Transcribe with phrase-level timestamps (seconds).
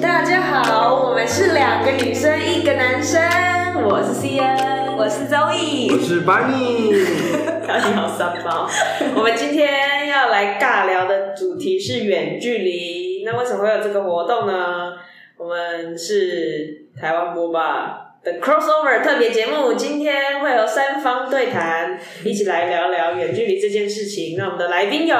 [0.00, 3.20] 大家好，我们是两个女生，一个男生。
[3.84, 6.92] 我是 C N，我是周易，我是 Barney。
[6.92, 8.70] 你好，三包。
[9.16, 13.24] 我们今天要来尬聊的主题是远距离。
[13.24, 14.92] 那为什么会有这个活动呢？
[15.36, 24.36] 我们是台湾播吧的 crossover 特别节目，今天会有三方对谈，一起来聊聊远距离这件事情。
[24.38, 25.16] 那我们的来宾有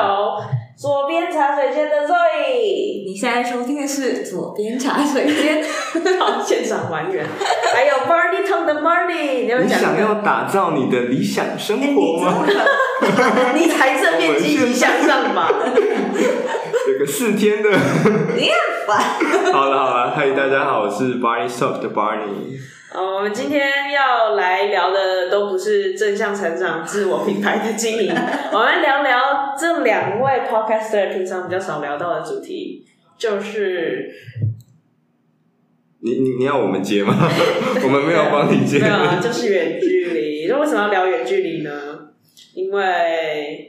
[0.76, 5.64] 左边茶水间的 Zoe，你现在收听的是左边茶水间，
[6.20, 7.26] 好，现场还原。
[7.74, 12.46] 还有 Barney Tong 的 Barney，你，你想要打造你的理想生活吗？
[13.56, 15.50] 你才正面积极向上吧。
[16.86, 17.68] 有个四天的，
[18.36, 19.00] 你很烦。
[19.52, 22.60] 好了好了，嗨，大家好，我是 Barney Soft 的 Barney。
[22.94, 28.12] 哦，我们今天要来聊的都不是正向成长、自我品牌的经营，
[28.52, 32.84] 我们聊聊这两位 Podcaster 平常比较少聊到的主题，
[33.16, 34.10] 就是
[36.00, 37.16] 你你你要我们接吗？
[37.82, 40.46] 我们没有帮你接， 没有啊，就是远距离。
[40.48, 41.70] 那为什么要聊远距离呢？
[42.54, 43.68] 因为。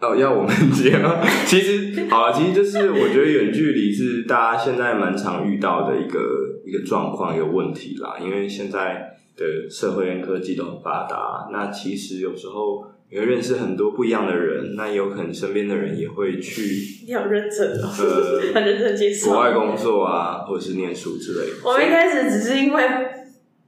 [0.00, 1.24] 哦，要我们接吗？
[1.46, 6.18] 其实好了，其实就是我觉得远距离是大家现在蛮常遇到的一个
[6.64, 8.18] 一个状况，一个问题啦。
[8.20, 16.62] 因为现在的社会跟科技都很发达，那其实有时候你会认识很多不一样的人，那有可能身边的人也会去。
[17.06, 19.30] 你好认真哦，呃， 很认真接受。
[19.32, 21.56] 国外工作啊，或者是念书之类的。
[21.64, 22.82] 我们一开始只是因为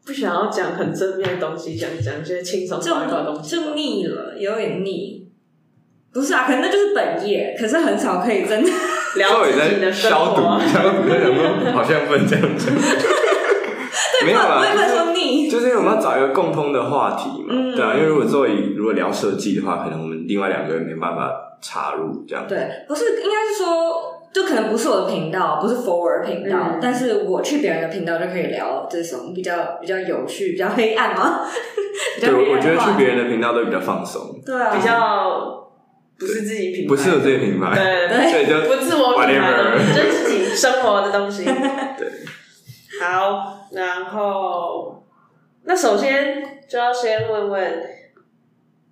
[0.06, 5.22] 不想要讲很正面的东西，讲讲一些轻松搞笑的东西，就腻了，有点腻。
[6.12, 8.70] 不是啊，可能那就是本业，可是很少可以真的
[9.16, 10.16] 聊自己的生活。
[10.16, 12.74] 消毒，消毒在想说，好像不能这样讲。
[14.24, 15.48] 没有啦，我也会说腻。
[15.48, 17.92] 就是因为我们要找一个共通的话题嘛，嗯、对啊。
[17.94, 22.46] 因为如果作为如果聊设计的话，可能我们另外两个人没办法插入这样。
[22.48, 31.40] 对，不是，应该是说，就可能不是我的频道，不是 forward 频道，嗯、但是我去别人的频道就可以聊这种比较比较有趣、比较黑暗吗？
[32.20, 35.63] 对，我觉得去别人的频道都比较放松，对啊，比较。
[36.26, 41.44] 不是自己品牌，不是有自己品牌，对对对，不自我品牌的，就是自己生活的东西。
[41.44, 42.08] 对，
[43.00, 45.06] 好，然后
[45.64, 47.82] 那首先就要先问问，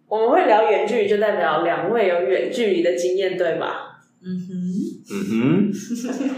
[0.09, 3.89] 我们会聊远距离，就代表两位有远距离的经验，对吧？
[4.25, 4.53] 嗯哼，
[5.11, 5.73] 嗯哼。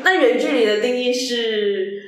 [0.05, 2.01] 那远距离的定义是，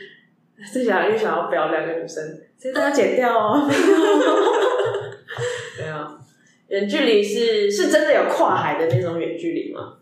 [0.73, 2.25] 最想又想要表两个女生，
[2.59, 3.69] 所以都要剪掉哦。
[6.69, 9.99] 远距离是是真的有跨海的那种远距离吗？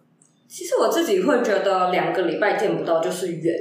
[0.49, 3.55] 其实我自己会觉得两个礼拜见不到就是远，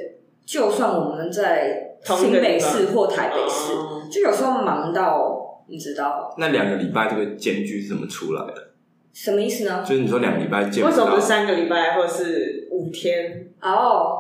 [0.46, 3.74] 就算我们在新北市或台北市，
[4.12, 6.34] 就有时候忙到你知道。
[6.38, 8.74] 那两个礼拜这个间距是怎么出来的？
[9.12, 9.84] 什么意思呢？
[9.84, 13.47] 就是你说两个礼拜见不到，为什么不是三个礼拜或者是五天？
[13.59, 14.20] 哦，oh,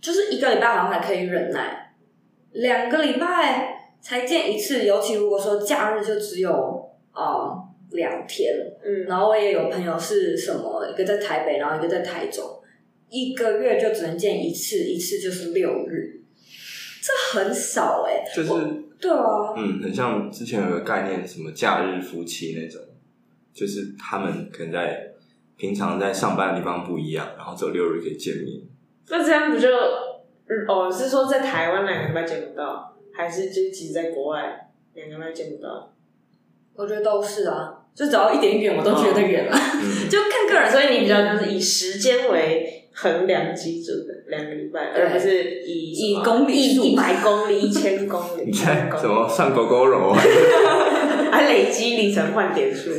[0.00, 1.92] 就是一个礼拜好像还可以忍耐，
[2.52, 7.67] 两个礼拜才见一次，尤其如果说假日就只有啊。
[7.90, 8.54] Um, 两天，
[8.84, 12.44] 嗯，然后我也有朋友是什么，一个在台北，然后一个在台中，
[13.08, 16.20] 一个月就只能见一次，一次就是六日，
[17.00, 18.50] 这很少哎、欸，就是
[19.00, 22.78] 对啊，嗯，很像之前有个概念，什么假日夫妻那种，
[23.54, 25.12] 就是他们可能在
[25.56, 28.60] 平常在上班的地方不一样，然后只有六日可以见面。
[29.08, 29.68] 那这样不就，
[30.68, 35.94] 哦，是说在台湾两个礼拜见不到，还是就其实在国外两个礼拜见不到？
[36.74, 37.77] 我觉得都是啊。
[37.98, 39.58] 就只要一点远，我都觉得远了。
[40.08, 48.44] 就看个人，所以你比较就是以时间为衡量基准的两个礼拜，对而不是以以公里、一百公里、一千公里。
[48.46, 50.18] 你在什么上狗狗肉啊？
[51.30, 52.90] 还累积里程换点数。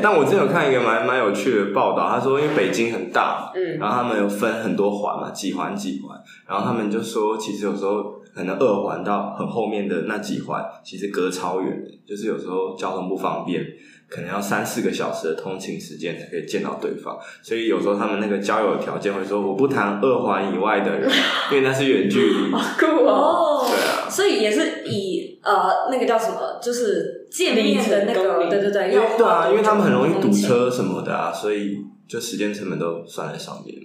[0.00, 6.18] 但我之前有看一个蛮蛮有趣的报道，他说因为北京很大，嗯，然后他们有分很多环嘛，几环几环，
[6.48, 8.02] 然后他们就说，其实有时候
[8.34, 13.62] 可能二环到很后面的那几环，其实隔超远的，就是有时候交通不方便。
[14.10, 21.08] 可能要三四个小时的通勤时间才可以见到对方，所以有时候他们那个交友条件会说，我不谈二环以外的人，
[21.52, 22.50] 因为那是远距离。
[22.50, 23.64] 好酷哦！
[23.68, 31.78] 对啊，所以也是以呃那个叫什么，就是见面的那个，对对对，对啊，因为他们很容易堵车什么的啊，所以
[32.08, 33.76] 就时间成本都算在上面。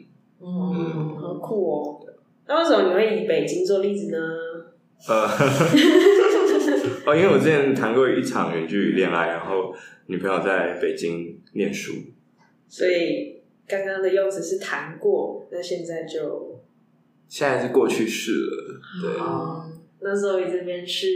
[0.42, 2.00] 嗯，很酷哦。
[2.48, 4.18] 那为什么你会以北京做例子呢？
[5.08, 5.28] 呃，
[7.06, 9.72] 哦，因为我之前谈过一场远距离恋爱，然后。
[10.08, 11.94] 女朋友在北京念书，
[12.68, 16.62] 所以刚刚的用词是谈过，那现在就
[17.28, 18.82] 现在是过去式了。
[19.02, 21.08] 对，那时候这边是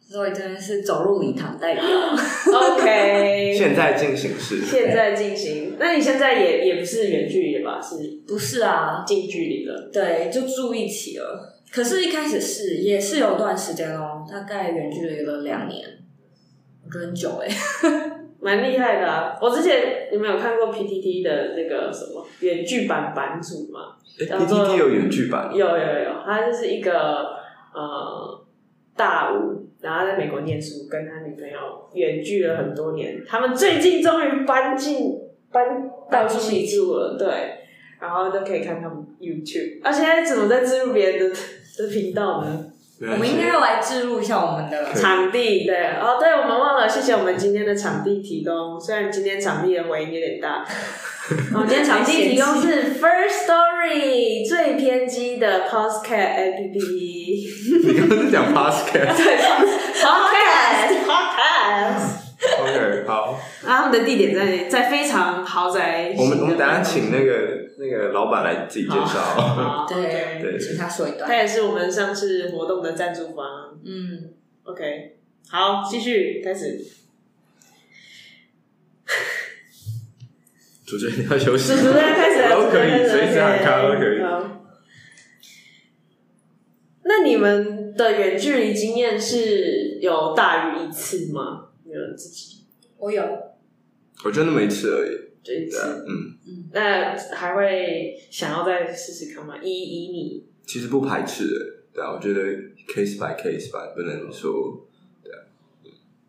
[0.00, 1.82] 所以这边是走入礼堂代表。
[1.84, 5.76] OK， 现在进行式，现在进行。
[5.78, 7.80] 那你现在也也不是远距离吧？
[7.80, 8.20] 是？
[8.26, 9.90] 不是啊，近距离了。
[9.92, 11.58] 对，就住一起了。
[11.72, 16.01] 可是，一开始是也是有段时间哦，大概远距离了两年，我
[16.92, 17.48] 觉得很久哎，
[18.40, 19.38] 蛮厉害的啊！
[19.40, 23.96] 我之前你们有看过 PTT 的那个什么远剧版版主吗？
[24.18, 25.50] 欸，PTT 有远剧版？
[25.54, 27.36] 有有有，他就是一个
[27.74, 28.44] 呃
[28.96, 35.18] 大五，然后在美国念书，跟他女朋友远距了很多年，他们最近终于搬进
[35.50, 37.28] 搬到一起住了，对，
[38.00, 39.82] 然后就可以看他们 YouTube。
[39.82, 41.36] 啊，现在怎么在置入别人的？
[41.78, 42.71] 的频道呢？
[43.10, 48.80] 我们应该要来置入一下我们的场地，对哦，对，我们忘了，谢谢我们今天的场地提供。
[48.80, 50.64] 虽然今天场地的回音有点大，
[51.54, 57.86] 我 们今天场地提供是 First Story 最偏激的 Podcast APP。
[57.86, 59.16] 你刚刚是讲 Podcast？
[59.16, 59.36] 对
[60.02, 62.22] ，Podcast Podcast。
[62.60, 63.38] OK，好。
[63.64, 66.12] 那他们的地点在在非常豪宅。
[66.18, 67.51] 我们我们等下请那个
[67.82, 69.84] 那个老板来自己介绍。
[69.90, 71.28] 对对，请他说一段。
[71.28, 73.76] 他也是我们上次活动的赞助方。
[73.84, 74.32] 嗯
[74.62, 75.16] ，OK，
[75.48, 76.78] 好，继续开始。
[80.86, 81.72] 主持人你要休息。
[81.72, 84.20] 主持人开始都可以，随时喊卡都可以。
[87.04, 91.70] 那你们的远距离经验是有大于一次吗？
[91.84, 92.64] 你们自己？
[92.98, 93.22] 我有，
[94.24, 95.31] 我就那么一次而已。
[95.42, 96.68] 就一次，嗯嗯。
[96.72, 99.56] 那还会想要再试试看吗？
[99.62, 101.54] 以以你，其实不排斥的，
[101.94, 102.40] 对啊，我觉得
[102.86, 104.86] case by case 吧，不能说，
[105.22, 105.38] 对啊。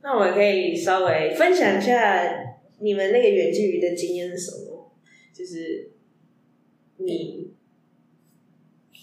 [0.01, 2.23] 那我可以稍微分享一下
[2.79, 4.91] 你们那个远距离的经验是什么？
[5.33, 5.91] 就是
[6.97, 7.51] 你。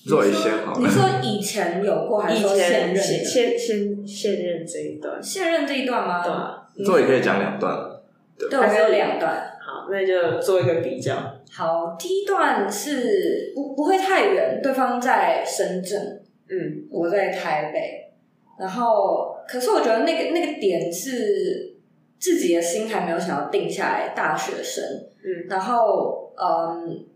[0.07, 0.77] 做一些好。
[0.81, 2.97] 你说以前有过，还是说现任？
[2.97, 6.25] 现现现现任这一段，现任这一段吗？
[6.25, 8.01] 对啊，做也可以讲两段。
[8.39, 9.59] 对，我还有两段。
[9.81, 11.17] 好，那就做一个比较。
[11.53, 18.12] 好，第一段是不不会太远，对方在深圳，嗯，我在台北，
[18.59, 21.77] 然后可是我觉得那个那个点是
[22.19, 24.85] 自己的心还没有想要定下来，大学生，
[25.25, 27.06] 嗯，然后嗯。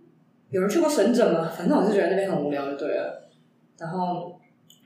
[0.50, 1.50] 有人去过深圳吗？
[1.52, 3.28] 反正我是觉得那边很无聊，就对了。
[3.76, 4.38] 然后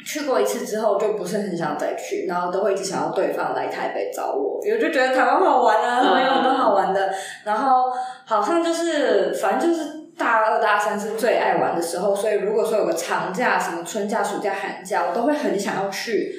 [0.09, 7.11] 去过一次之后，就不是很想再去，然后都会一直想要对方来台北找我，因为就觉得台湾好玩啊，台湾有很多好玩的。
[7.45, 7.93] 然后
[8.25, 16.35] 好像就是，反正就是大二大三是最爱玩的时候，所以如果说有个长假，什么春假、暑假、寒假，我都会很想要去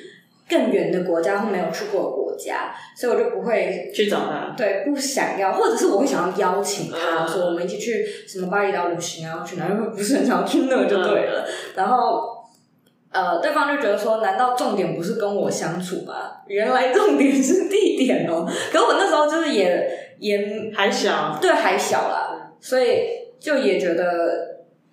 [0.50, 4.56] 更远的国家或没有去过的国家，所以我就不会去找他。
[4.58, 9.76] 对，不想要，或者是我会想要邀请他，说我们一起去什么巴厘岛旅行啊，去哪里？
[9.96, 11.48] 不是很想要去那就对了。
[11.76, 12.39] 然后，
[13.12, 16.32] 呃，对方就觉得说，难道重点不是跟我相处吗？
[16.48, 18.46] 原来重点是地点哦。
[18.72, 23.02] 可是我那时候就是也也还小，对，还小啦，所以
[23.40, 24.48] 就也觉得。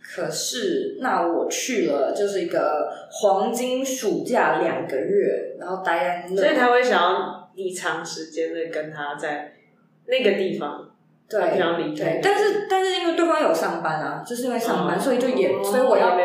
[0.09, 9.53] 可是，那我去了，就是一个黄金暑假两个月，然后待在那，所以他会想要你长时间的跟他在
[10.07, 10.89] 那个地方，
[11.29, 12.21] 对，不想离开。
[12.23, 16.17] 但是，但是因为对方有上班啊，就是因为上班，哦、所以就也，所以我要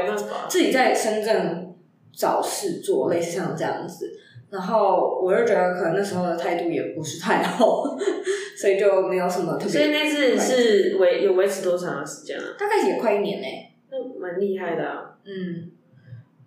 [0.47, 1.70] 自己在深圳
[2.13, 4.11] 找事做，类似像这样子。
[4.49, 7.86] 然后我就觉得可能那时候的态度也不是太好，
[8.57, 9.69] 所以就没有什么特别。
[9.69, 12.43] 所以那次是维有维持多长的时间啊？
[12.59, 13.74] 大概也快一年呢、欸。
[13.89, 15.71] 那蛮厉害的啊，嗯。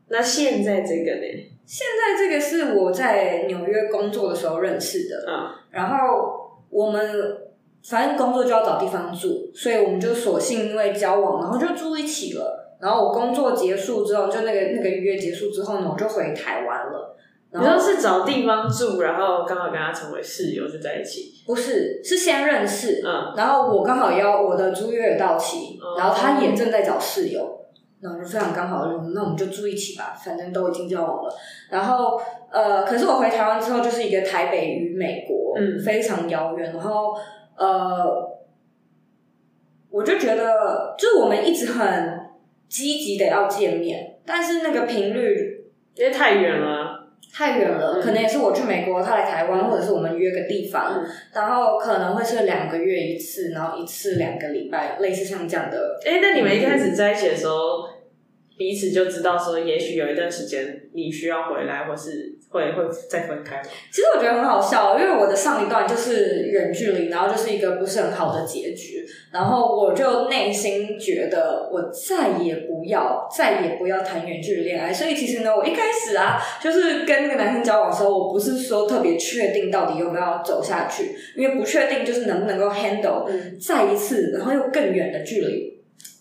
[0.09, 1.51] 那现在这个呢？
[1.65, 5.51] 现在这个是我在纽约工作的时候认识的，嗯。
[5.71, 7.39] 然后我们
[7.83, 12.64] 反正工作就要找地方住，所以我们就索性因为交往，然后就住一起了。
[12.85, 17.17] 然后我工作结束之后，就那个那个约结束之后呢，我就回台湾了。
[17.51, 21.33] 然后是找地方住，然后刚好跟他成为室友就在一起？
[21.47, 23.33] 不是，是先认识，嗯。
[23.37, 27.61] 然后我刚好要我的租约也到期，嗯，然后他也正在找室友，
[28.01, 31.35] 然后就非常刚好，那我们就住一起吧，反正都已经交往了。
[31.71, 36.73] 然后呃，可是我回台湾之后，就是一个台北与美国，嗯，非常遥远。
[36.73, 37.15] 然后
[37.57, 38.31] 呃，
[39.91, 42.24] 我就觉得，就是我们一直很
[42.75, 45.65] 积极的要见面，但是那个频率
[45.95, 47.03] 因为太远了。
[47.37, 55.99] 太远了，可能也是我去美国，他来台湾，或者是我们约个地方，嗯、然后可能会是两个月一次，然后一次两个礼拜，类似像这样的。
[56.07, 57.89] 哎，那你们一开始在一起的时候，
[58.57, 63.61] 彼此就知道说，也许有一段时间你需要回来，或是会会再分开？
[63.91, 74.93] 其实我觉得很好笑，因为我的上一段就是远距离，然后就是一个不是很好的结局，然后我就内心觉得我再也不要，再也不要谈远距离恋爱。
[74.93, 83.27] 所以其实呢，我一开始啊，就是跟那个男生交往的时候，我不是说特别确定到底有没有要走下去，因为不确定就是能不能够 handle
[83.61, 85.75] 再一次，然后又更远的距离。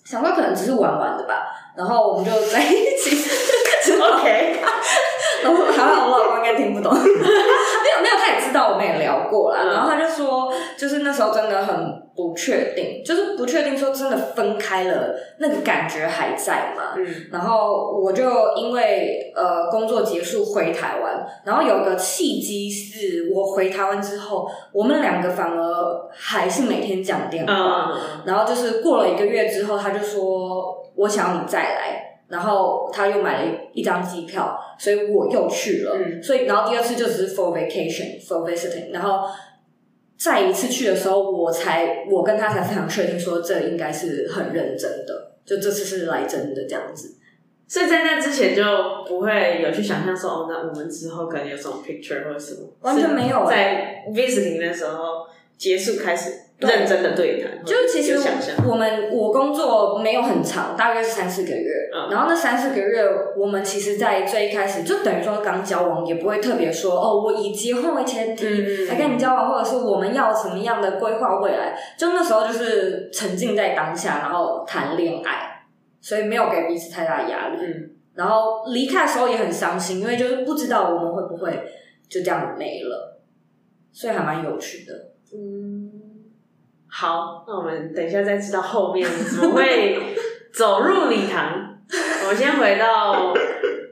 [0.03, 1.45] 想说可能只是玩玩的吧，
[1.77, 3.15] 然后我们就在一起。
[4.01, 4.55] OK。
[5.43, 9.73] 然后还好我老公应该听不懂， 没有没有，他也知道，我们也聊过了。
[9.73, 11.75] 然后他就说，就是那时候真的很
[12.15, 16.93] 不确定，就是不确定说真的分开了，那个感觉还在嘛？
[16.97, 17.05] 嗯。
[17.31, 18.23] 然后我就
[18.55, 27.91] 因为呃工作结束回台湾，然后有个契机是我回台湾之后，我们两个反而还是每天讲电话。
[27.91, 28.23] 嗯。
[28.25, 32.12] 然后就是过了一个月之后，他就说我想你再来。
[32.33, 35.95] 然后他又买了一一张机票，所以我又去了。
[35.95, 38.91] 嗯、所以，然后第二次就只是 for vacation，for visiting。
[38.91, 39.29] 然后
[40.17, 47.17] 再一次去的时候，我才我跟他才非常确定说，这应该是很认真的，就这次是来真的这样子。
[47.67, 48.63] 所以在那之前就
[49.07, 53.45] 不会有去想象说，哦，那我们之后可能有什么 picture 或者什么，完全没有。
[53.47, 56.31] 在 visiting 的时候结束开始。
[56.63, 58.17] 认真的对谈，就其实
[58.67, 61.71] 我们我工作没有很长，大概是三四个月。
[61.95, 63.03] 嗯，然后那三四个月，
[63.37, 71.77] 我们其实，在最一开始就等于说刚交往，也不会特别说哦，我以结婚为前提来跟你交往，或者是我们要什么样的规划未来。
[71.95, 75.65] 就那时候就是沉浸在当下，然后谈恋爱，
[76.01, 77.57] 所以没有给彼此太大的压力。
[77.61, 81.51] 嗯，然后离开的时候也很伤心，因为就是不知道我们会不会
[82.09, 83.21] 就这样没了，
[83.91, 84.93] 所以还蛮有趣的。
[85.35, 85.91] 嗯。
[86.95, 90.15] 好，那我们等一下再知道后面怎么会
[90.53, 91.75] 走入礼堂。
[92.21, 93.33] 我们先回到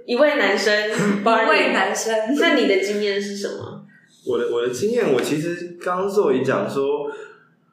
[0.05, 2.15] 一位男生，一位男生。
[2.39, 3.83] 那你的经验是什么？
[4.27, 7.09] 我的我的经验，我其实刚刚作为讲说，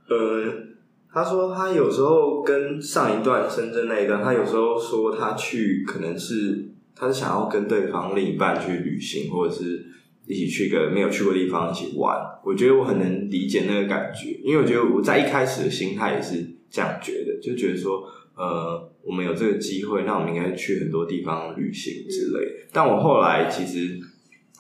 [0.09, 0.51] 呃，
[1.13, 9.85] 他说他有时候跟上一段深圳那一段，他有时候说他去可能是他是想要跟对方另一半去旅行，或者是。
[10.29, 18.05] 一起去个没有去过地方一起玩，我觉得我很能理解那个感觉，因为我觉得我在一开始的心态也是这样觉得，就觉得说，
[18.37, 22.67] 呃，我们有这个机会，那我们应该去很多地方旅行之类。
[22.73, 23.99] 但我后来其实，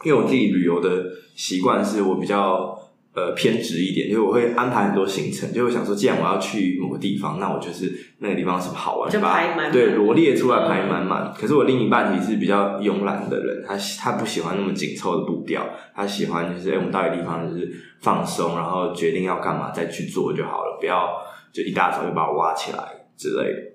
[0.04, 2.77] 因为我自己旅游的习惯是我比较。
[3.18, 11.34] 呃，偏执一点，就是我会安排很多行程，就会想说，既然我要去某个地方，那我就是那个地方是不好玩，就排满，对，罗列出来排满满。
[11.34, 17.68] 可是我另一半其实是比较慵懒的人，他他不喜欢那么紧凑的步调，他喜欢就是，哎、欸，我们到一个地方就是
[18.00, 21.08] 放松，然后决定要干嘛再去做就好了，不要
[21.52, 22.78] 就一大早就把我挖起来
[23.16, 23.72] 之类的。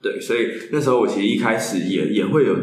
[0.00, 2.54] 对，所以那时候我其实一开始也也会有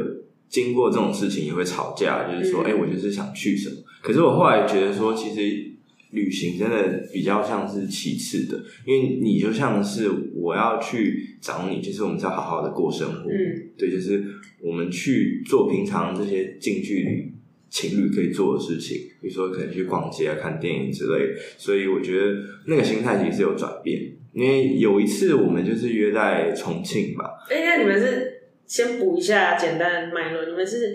[0.47, 3.75] 经过这种事情，也会吵架，就是说，哎、我就是想去什么。
[4.01, 5.74] 可是我后来觉得说，其实。
[6.15, 13.29] 旅行真的比较像是其次的，因为你就像是我要去找你，就是我们要好好的过生活。
[13.29, 14.23] 嗯，对，就是
[14.61, 17.31] 我们去做平常这些近距离
[17.69, 21.35] 情侣可以做的事情，比如说可能去逛街啊、看电影之类。
[21.57, 22.33] 所以我觉得
[22.65, 24.13] 那个心态其实是有转变。
[24.33, 27.45] 因为有一次我们就是约在重庆吧。
[27.49, 30.93] 哎、欸，那你们是先补一下简单的脉络，你们是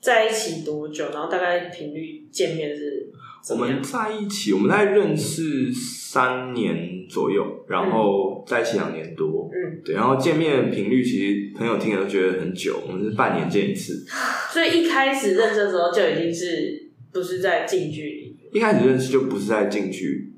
[0.00, 1.10] 在一起多久？
[1.12, 3.03] 然后大概频率见面是？
[3.50, 9.50] 我们在一起，我们大概认识三年左右，然后在一起两年多。
[9.52, 14.04] 嗯，对，然后见面频率其实朋友听了都觉得很久，我们是半年见一次。
[14.52, 18.58] 所以一开始认识的时候就已经是不是在近距离？
[18.58, 20.32] 一开始认识就不是在近距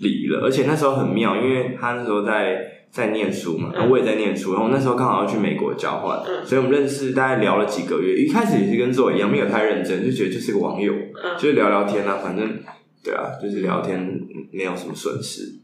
[0.00, 2.72] 离了，而且那时候很妙，因为他那时候在。
[2.96, 8.16] 在念书嘛，然后我也在念书，然后那时候刚好要去美国交换，嗯、所以我们认识，大概聊了几个月。
[8.16, 12.58] 一开始也是跟做一样，没有太认真，就觉得就是个网友，嗯、就是聊聊天啊，反正
[13.04, 14.18] 对啊，就是聊天，
[14.50, 15.60] 没有什么损失。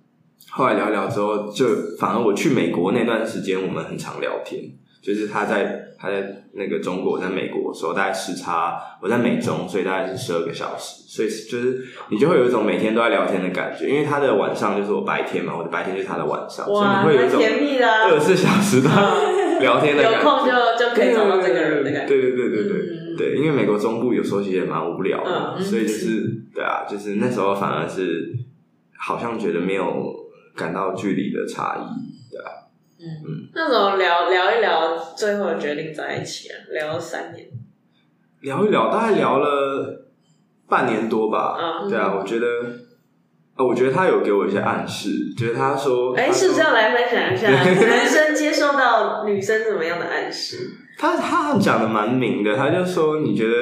[0.50, 1.64] 后来聊聊之后，就
[1.98, 4.62] 反而我去美国那段时间，我们很常聊天，
[5.02, 5.88] 就是他在。
[6.02, 18.90] 他在那个中国，在美国的时候，大概时差，我在美中，所以大概是十二个小时，所以就是你就会有一种每天都在聊天的感觉，因为他的晚上就是我白天嘛，我的白天就是他的晚上，所以你会有一种甜蜜的二十四小时的
[19.60, 28.32] 聊天的感觉， 有空就就可以找到这个人的感觉，对对对对对、嗯、对，因为美国中部有时候其实也蛮无聊的，嗯、所以就是对啊，就是那时候反而是
[28.98, 30.12] 好像觉得没有
[30.56, 32.12] 感到距离的差异。
[33.04, 37.46] 嗯，那时候聊聊一聊，最后决定在一起啊，聊了三年，
[38.40, 40.06] 聊一聊，大概聊了
[40.68, 41.56] 半年多吧。
[41.58, 42.46] 嗯，对啊，我觉得，
[43.56, 47.50] 呃，我觉得他有给我一些暗示，就是他说，哎、欸，是不是要来分享一下？
[47.50, 50.70] 男生接受到女生怎么样的暗示？
[50.96, 53.52] 他他讲的蛮明的，他就说，你觉得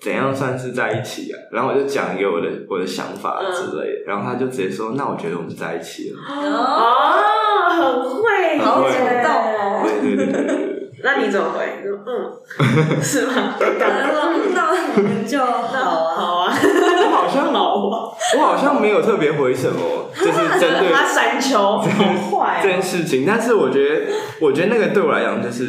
[0.00, 1.36] 怎样算是在一起啊？
[1.52, 9.82] 然后我就讲一个我的我的想法之类的，然后他就直接说：“那我觉得我们在一起了。”哦，很会，好主动哦。
[9.84, 10.74] 对对对。
[11.00, 11.64] 那你怎么回？
[11.84, 13.54] 嗯， 是吗？
[13.60, 16.58] 那我们就好啊，好啊。
[16.60, 23.24] 我好像老，我好像没有特别回什么，就是针对他山丘，好坏这件事情。
[23.24, 24.06] 但是我觉得，
[24.40, 25.66] 我觉得那个对我来讲，就是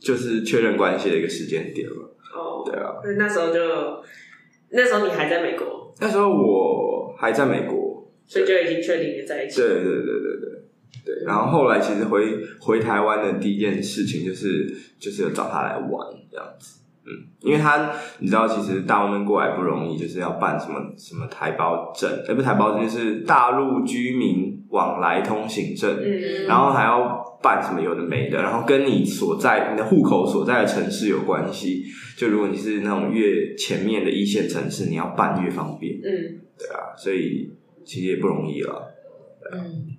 [0.00, 2.11] 就是确认关系的一个时间点了。
[2.34, 2.94] 哦，对啊。
[3.18, 3.60] 那时候就
[4.70, 9.60] 那时候你还在美国，那时候我还在美国，所以就已经确定你在一起。
[9.60, 10.62] 对对对对对。
[11.04, 17.10] 对，然后后来其实回回台湾的第一件事情就是就是有找他来玩这样子，嗯，
[17.40, 31.82] 因为他你知道其实大陆过来不容易，就是要办什么什么台胞证，哎，不是台胞证，就是大陆居民往来通行证，嗯，然后还要办什么有的没的，然后跟你所在你的户口所在的城市有关系，
[32.22, 37.50] 就如果你是那种越前面的一线城市，你要办越方便，嗯，对啊，所以
[37.84, 38.94] 其实也不容易了，
[39.52, 39.96] 嗯。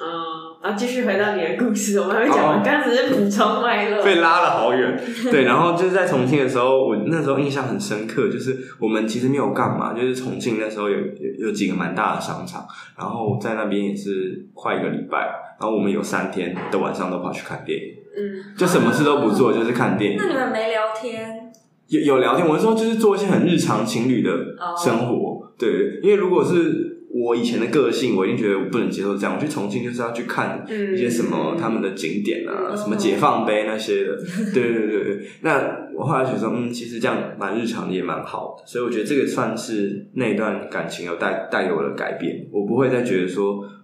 [0.00, 4.96] 嗯，然后继续回到你的故事，我们还会讲，刚刚只是补充脉络，被拉了好远。
[5.28, 12.64] 对，然后就是在重庆的时候，我那时候印象很深刻，就是我们其实没有干嘛，就是重庆那时候有有，有几个蛮大的商场，
[12.96, 15.18] 然后在那边也是快一个礼拜，
[15.60, 20.18] 然后我们有三天的晚上都跑去看电影，嗯，就什么事都不做，就是看电影。
[20.18, 21.52] 那你们没聊天？
[21.86, 24.30] 有有聊天，我是说就是做一些很日常情侣的
[24.76, 26.96] 生活，哦、对，因为如果是。
[27.10, 29.34] 我以前的个性，我一定觉得我不能接受这样。
[29.34, 34.14] 我去重庆就是要去看一些什么他们的景点啊，嗯、什么解放碑那些的。
[34.52, 35.26] 对对对对。
[35.40, 38.64] 那我后来觉得说，嗯，其实这样蛮日常的，也蛮好的。
[38.66, 42.46] 所以我觉得这个算是那段感情有带带给我的改变。
[42.52, 43.77] 我不会再觉得说，我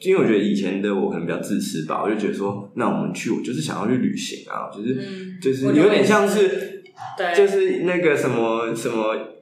[0.00, 6.82] 因为我觉得以前的我可能比较自私吧，我就觉得说，那我们去，我就是想要去旅行啊，就是、嗯、就是有点像是，
[7.16, 9.34] 对，就是那个什么什么。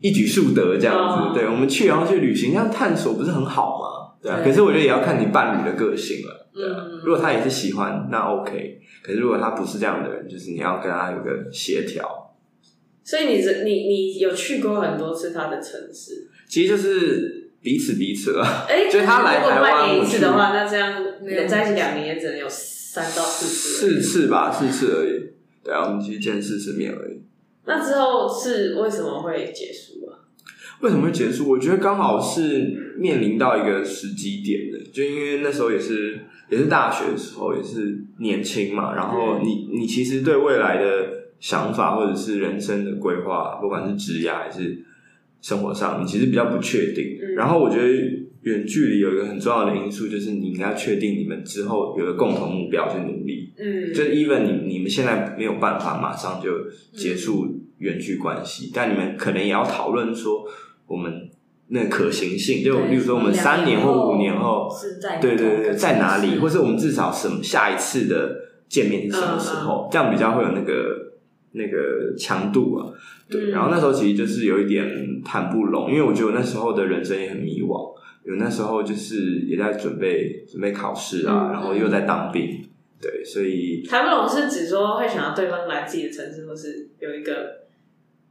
[0.00, 4.12] 一举数得这样子，哦、对，我们去然后去旅行，这样探索不是很好吗？
[4.20, 4.42] 对啊。
[4.42, 6.46] 对，可是我觉得也要看你伴侣的个性了。
[6.52, 6.84] 对啊。
[6.84, 8.82] 嗯、如果他也是喜欢，那 OK。
[9.02, 12.36] 可是如果他不是这样的人，就是你要跟他有个协调。
[13.02, 16.28] 所以你是你你有去过很多次他的城市？
[16.48, 18.44] 其实就是彼此彼此了。
[18.68, 24.00] 哎、欸， 就是他来台湾一次的话，那这样人在一起两年也只能有三到四次。
[24.00, 25.32] 四次吧，四次而已。
[25.64, 27.22] 对啊，我们其实见四次面而已。
[27.64, 30.20] 那之后是为什么会结束啊？
[30.82, 31.48] 为什么会结束？
[31.48, 38.94] 我觉得刚好是面临到一个时机点的，就因为那时候也是也是大学的时候，也是年轻嘛。
[38.94, 41.08] 然后你你其实对未来的
[41.40, 44.84] 想法或者是人生的规划，不管是职业还是
[45.44, 47.18] 生活上，你其实比较不确定。
[47.20, 47.86] 嗯、然后我觉得
[48.40, 53.52] 远距离有一个很重要的因素，就是你应该确定你们之后有个共同目标去努力。
[53.58, 56.50] 嗯，就是 even 你你们现在没有办法马上就
[56.94, 60.46] 结束远距关系，嗯、但你们可能也要讨论说
[60.86, 61.28] 我们
[61.68, 68.34] 那可行性，就例如说我们三年或五年后，是在对对对，在哪里，或是我们至少什么下一次的
[68.66, 71.03] 见面是什么时候，嗯、这样比较会有那个
[71.54, 72.92] 那个强度啊。
[73.28, 82.62] 对，嗯、然后那时候其实就是有一点谈不拢，因为我觉得我那时候的人生也很迷惘，有那时候就是也在准备准备考试啊，嗯、然后又在当兵。
[83.00, 87.64] 对，所以谈不拢是指说会想要对方来自己的城市，或是有一个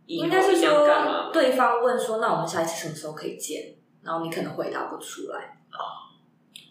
[0.07, 3.75] 应该是说对方问说，那我们下一次什么时候可以见？
[4.03, 5.52] 然后你可能回答不出来啊，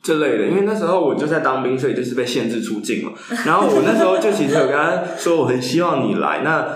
[0.03, 0.49] 这类的。
[0.49, 3.12] 因为那时候我就在当兵，所以就是被限制出境嘛。
[3.47, 6.43] 然后我那时候就其实有跟他说，我很希望你来。
[6.43, 6.67] 那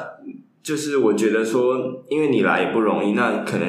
[0.62, 3.68] 就是我觉得说，因为你来也不容易，那可能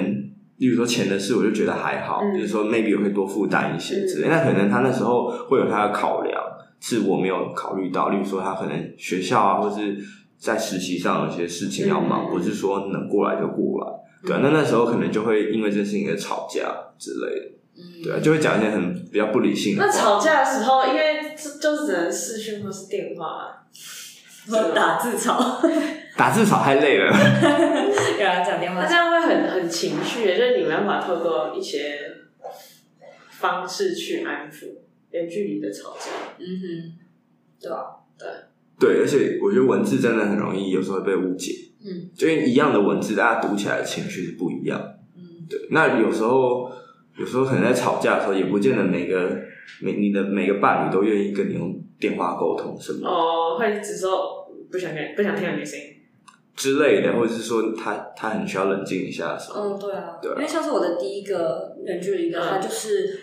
[0.58, 4.28] 例如说钱的事，我就觉得还好，嗯、就是说 maybe 我会多负担一些之类。
[4.28, 6.42] 嗯、那可能他那时候会有他的考量。
[6.80, 9.98] 是我没有考虑到，例如说他可能学校啊，或是
[10.38, 13.92] 在实习上有些事情要忙，不是说能过来就过来。
[14.26, 17.54] 对啊，那那时候可能就会因为这件事情而吵架之类
[18.02, 19.86] 的，对啊，就会讲一些很比较不理性的。
[19.86, 23.66] 那吵架的时候，因为就就是只能视讯或是电话，
[24.50, 25.62] 或打字吵，
[26.18, 27.06] 打字吵太累了。
[27.06, 32.00] 有人讲电话，那这样会很很情绪，就是你没办法透过一些
[33.30, 34.68] 方式去安抚。
[35.12, 36.94] 远距离的吵架，嗯哼，
[37.62, 37.96] 对吧？
[38.20, 38.28] 对
[38.78, 41.54] 对，而且我觉得文字真的很容易有时候会被误解，
[41.88, 44.80] 嗯，就因为一样的文字，大家读起来的情绪是不一样，
[45.16, 45.58] 嗯，对。
[45.72, 46.70] 那有时候，
[47.18, 49.36] 有时候可能在吵架的时候，也不见得每个
[49.82, 53.08] 每你的每个伴侣都愿意跟你用电话沟通什么。
[53.08, 55.86] 哦，或者只说不想听，不想听你的声音。
[56.56, 63.20] 之类的，或者是说他他很需要冷静一下什么，嗯，对啊，对啊，因为像是我的第一个远距离的，他就是。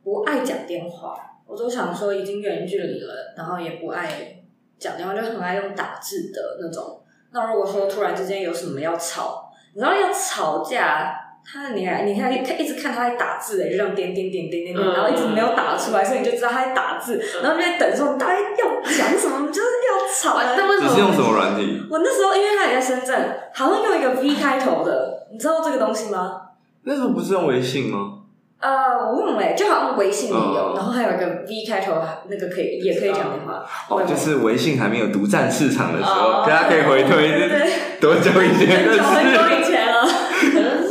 [0.00, 1.14] 不爱讲电话，
[1.46, 4.42] 我都想说已经远距离了，然后也不爱
[4.78, 11.14] 讲电话，就很爱用打字的那种那如果说突然之间有什么要吵，你知道要吵架，
[11.44, 18.40] 他你还你还看一直看他在打字哎，就这样点点点点点点，然后一直没有打出来，所以你就知道他在打字，然后就在等说他要
[18.82, 20.38] 讲什么，就是要吵。
[20.56, 20.88] 那为什么？
[20.88, 21.82] 你是用什么软体？
[21.90, 26.42] 我那时候因为他也在深圳，好像用一个 V 开头的，你知道这个东西吗？
[26.84, 28.17] 那时候不是用微信吗？
[28.60, 31.94] 呃，我用哎，就好像微信也有，然后还有一个 V 开头，
[32.28, 33.64] 那个可以也可以讲电话。
[33.88, 39.00] 哦，就是微信还没有独占市场的时候，大家可以回推，对对，多久以前的事？
[39.00, 40.88] 很久以前了，可能是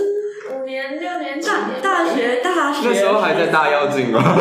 [0.55, 1.53] 五年六年前。
[1.81, 4.37] 大学大学那时候还在大妖精吗？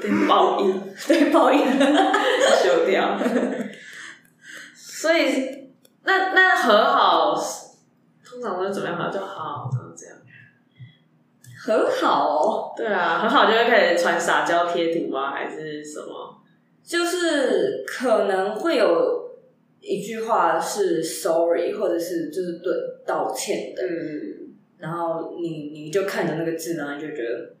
[0.00, 1.64] 对，报应，对报应，
[2.62, 3.18] 修掉。
[4.76, 5.70] 所以，
[6.04, 7.34] 那那和好。
[8.24, 9.70] 通常都是怎么样好就好，
[11.64, 12.74] 这样这样和好哦。
[12.76, 15.30] 对啊，很好就会开始传撒娇贴图吗？
[15.30, 16.40] 还是什么？
[16.84, 19.30] 就是可能会有
[19.80, 22.72] 一句话是 sorry，或者是就是对
[23.06, 23.82] 道歉的。
[23.82, 27.54] 嗯，然后你你就看着那个字，然后你就觉得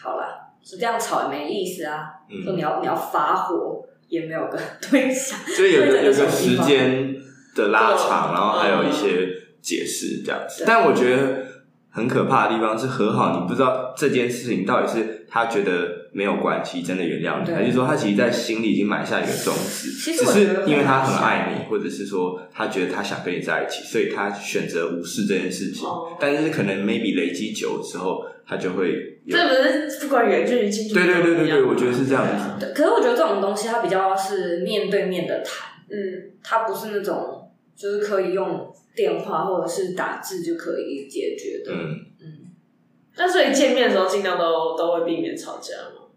[0.00, 2.10] 好了，是这样吵也没意思啊。
[2.30, 4.58] 嗯，说你要你要发火也没有个
[4.90, 7.16] 对象，所以有个有个时间
[7.54, 9.36] 的拉长，然后还有一些。
[9.60, 11.44] 解释这样子，但我觉得
[11.98, 25.88] 很可怕的地方是和好，你不知道这件事情到底是他觉得没有关系，真的原谅你，还是说他其实，在心里已经埋下一个种子，只是因为他很爱你，或者是说他觉得他想跟你在一起，所以他选择无视这件事情。
[26.20, 29.18] 但是可能 maybe 累积久的时候，他就会。
[29.28, 32.72] 这不是不管远距离、近距离，对对对对对，我觉得是这样子。
[32.74, 38.72] 可是我觉得这种东西，它比较是面对面的谈，嗯，它不是那种就是可以用。
[38.98, 41.72] 电话或者是打字就可以解决的。
[41.72, 42.26] 嗯嗯，
[43.16, 46.10] 那所以见面的时候尽量都都会避免吵架吗？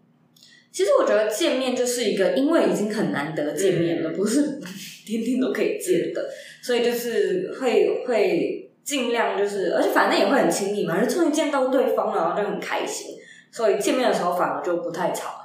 [0.72, 4.58] 其实我觉得见面就是一个，因为已经很难得见面了，嗯、不是
[5.06, 13.14] 天天都可以见的，嗯、所以就是会会尽量就是，而且反正也会很亲密嘛，就终于见到对方了，然后就很开心，
[13.52, 15.38] 所以见面的时候反而就不太吵。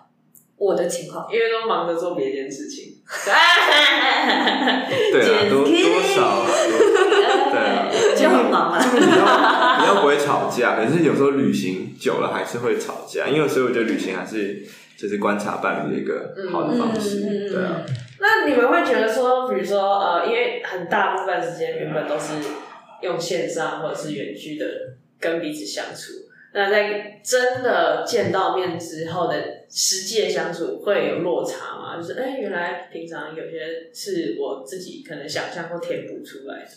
[0.58, 2.97] 我的情况，因为都忙着做别件事情。
[5.12, 5.72] 对啊，多多
[6.14, 6.46] 少，
[7.52, 8.76] 对啊，就很忙啊。
[8.84, 9.10] 就是比较
[9.80, 14.62] 比较不会吵架，可是有时候旅行久了还是会吵架，因为所以我觉得旅行还是
[14.98, 17.50] 就是观察伴侣的一个好的方式。
[17.50, 17.82] 对啊。
[18.20, 22.34] 那你们会觉得说，比如说呃，因为很大部分时间原本都是
[23.02, 24.66] 用线上或者是远距的
[25.20, 26.27] 跟彼此相处。
[26.54, 29.36] 那在真的见到面之后的
[29.70, 31.98] 实际的相处会有落差吗？
[31.98, 36.72] 就是哎、欸，原来平常有些是我自己可能想象或填补出来的。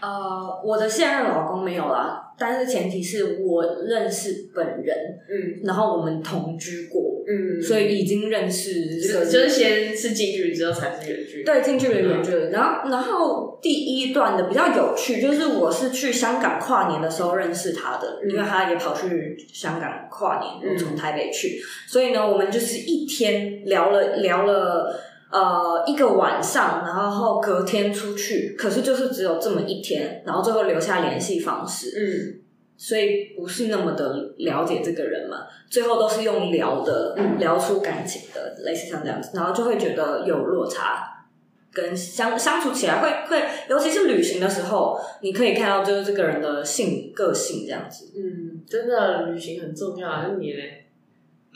[0.00, 7.13] 呃，我的现任老公没有啦，但是前提是我认识本人，嗯，然后我们同居过。
[7.26, 11.44] 嗯，所以已经认识这个，就是先是近距离，之后才是远距离。
[11.44, 12.50] 对，近距离、远距离。
[12.50, 25.00] 然后，然后第一段的比较有趣，就是我是去香港跨年的时候认识他的，因为他也跑去香港跨年，我从台北去，所以呢，我们就是一天聊了聊了
[25.32, 31.88] 呃一个晚上，然后隔天出去，可是就是只有这么一天，然后最后留下联系方式。
[31.98, 32.43] 嗯。
[32.76, 41.24] 所以不是那么的了解这个人嘛，最后都是用聊的，嗯、聊出感情的，类似像这样子，然后就会觉得有落差，
[41.72, 48.12] 跟相相处起来会会，尤其是旅行的时候，你可以看到就是这个人的性个性这样子。
[48.16, 50.86] 嗯，真的旅行很重要，那你嘞？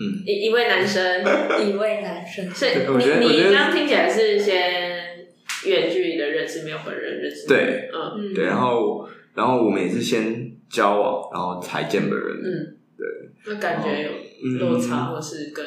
[0.01, 1.23] 嗯，一一位男生，
[1.69, 2.73] 一位男生， 所以
[3.19, 5.27] 你你刚刚听起来是先
[5.67, 10.48] 远距离的认识，没有本人认识，对，嗯，对，然后然后我们也是先。
[10.71, 12.37] 交往，然后才见的人。
[12.43, 13.07] 嗯，对，
[13.47, 15.65] 那感觉有落差，或是跟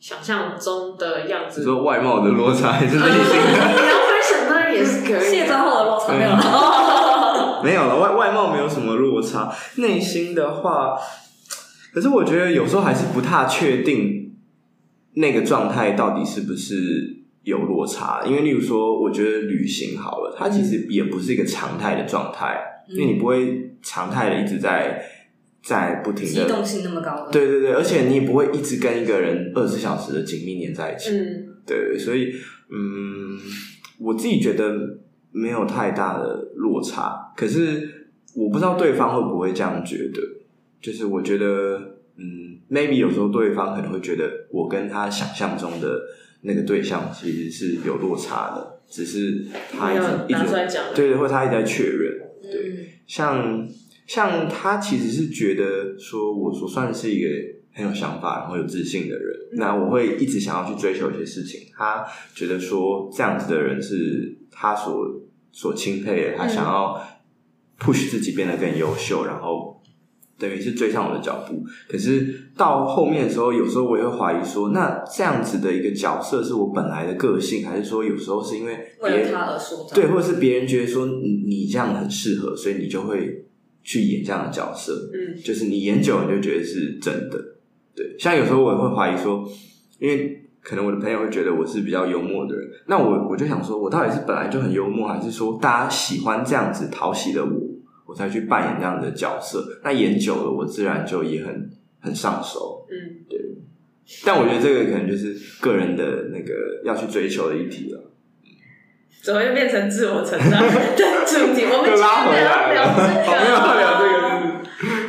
[0.00, 1.60] 想象中的样子。
[1.60, 3.12] 你说外貌的落差还是内心的？
[3.12, 5.30] 你要 分什么也是可以。
[5.30, 7.98] 卸妆后的落差没有了， 没有了。
[7.98, 10.96] 外外貌没有什么落差，内心的话，
[11.92, 14.36] 可是我觉得有时候还是不太确定
[15.14, 18.22] 那个状态到底是不是有落差。
[18.26, 23.70] 因为例如说，我觉得旅行好了，它其实也不是一个常态的状态，因为你不会。
[23.86, 25.04] 常态的一直在
[25.62, 32.32] 在不停的机动性那么高，对对对，而且你也不会一直跟一个人二十四小时的紧密黏在一起，嗯，对，所以
[32.70, 33.38] 嗯，
[34.00, 35.00] 我自己觉得
[35.32, 40.22] 没有太大的落差，可是我不知道对方会不会这样觉得，
[40.80, 46.00] 就是我觉得嗯，maybe 有时候对方可能会觉得我跟他想象中的
[46.40, 50.50] 那个对象其实是有落差的，只是他一直一直
[50.94, 52.23] 对对，或者他一直在确认。
[53.06, 53.68] 像
[54.06, 57.28] 像他其实是觉得说，我所算是一个
[57.72, 59.36] 很有想法，然后有自信的人。
[59.56, 61.68] 那我会一直想要去追求一些事情。
[61.76, 67.00] 他觉得说这样子的人是他所所钦佩的，他想要
[67.78, 69.73] push 自己变得更优秀，然后
[70.44, 71.64] 等于是追上我的脚步。
[71.88, 79.94] 可是到后面的时候，有时候我也会怀疑说，那这样子的一个角色是我本来的个性，还是说有时候是因为别人为了他而塑造？
[79.94, 83.46] 对，或者是别人觉得说你你这样很适合，所以你就会
[83.82, 85.10] 去演这样的角色。
[85.14, 87.38] 嗯，就是你演久了你就觉得是真的。
[87.96, 89.48] 对，像有时候我也会怀疑说，
[89.98, 97.50] 因为可能我的朋友会觉得我是比较幽默的人，那我我就想说，我到底是本来就很幽默，还是说大家喜欢这样子讨喜的我，
[98.06, 99.80] 我才去扮演这样的角色？
[99.82, 102.86] 那演久了，我自然就也很很上手。
[102.90, 103.40] 嗯，对。
[104.24, 106.52] 但我觉得这个可能就是个人的那个
[106.84, 108.00] 要去追求的议题了。
[109.22, 110.68] 怎么又变成自我成长 的
[111.26, 111.64] 主题？
[111.64, 114.14] 我们今天拉回来聊这个，我们要聊这个。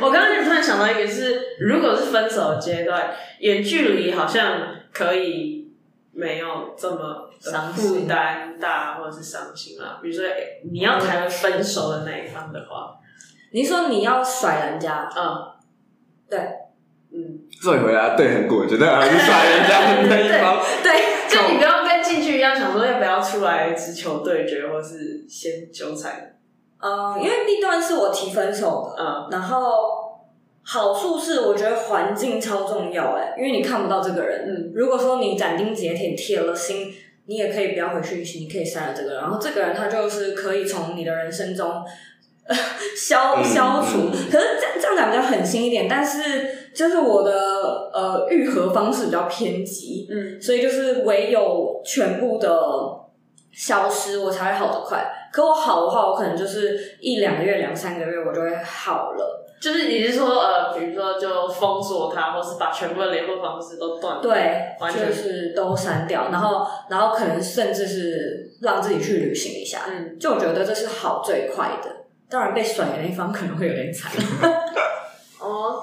[0.00, 5.68] 我刚刚就突然想到一个是，是如果是分手的阶段，远距离好像可以
[6.12, 7.25] 没有这么
[7.72, 10.00] 负担大或者是伤心啊。
[10.02, 10.24] 比如说，
[10.70, 12.98] 你要谈分手的那一方的话，
[13.52, 15.52] 你说你要甩人家，嗯，
[16.28, 16.38] 对，
[17.12, 26.36] 嗯，所以回来对很过，觉得还是甩人家的那一方， 对，对就你不要跟进去一样，想说要不要出来直球对决，或是先纠缠。
[26.78, 29.60] 嗯，因为那段是我提分手的，嗯，然后
[30.62, 36.92] 好处是我觉得环境超重要哎，因为你看不到这个人，嗯，如果说你斩钉截铁铁了心，
[37.26, 41.84] 你也可以不要回讯息，你可以删了这个人，然后这个人他就是可以从你的人生中
[42.96, 47.32] 消消除，可是这样这样讲比较狠心一点，但是就是我的
[47.92, 52.48] 呃愈合方式比较偏激，嗯，所以就是唯有全部的
[53.52, 55.04] 消失，我才会好得快。
[55.32, 59.45] 可我好的话，我可能就是一两个月、两三个月，我就会好了。
[59.60, 69.82] 就是你是说，呃，比如说就封锁他，或是把全部的联络方式都断，对，完全就是都删掉，然后，然后可能甚至是让自己去旅行一下。
[69.88, 71.90] 嗯，就我觉得这是好最快的。
[72.28, 74.12] 当然，被甩的那一方可能会有点惨。
[75.40, 75.80] 哦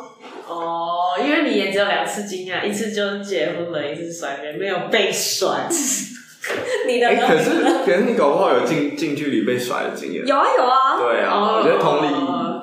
[0.48, 5.68] 哦，因为你也只有两次经验，一次就结婚了，一次甩人，没有被甩。
[6.86, 7.50] 你的、欸，可是
[7.86, 10.26] 可是你搞不好有近近距离被甩的经验。
[10.26, 11.00] 有啊有啊。
[11.00, 12.08] 对啊，哦、我觉得同理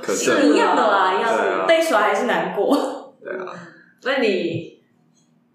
[0.06, 1.42] 是一样的啦，一样的。
[1.60, 3.16] 啊、被甩还是难过。
[3.22, 3.46] 对啊。
[4.02, 4.80] 那你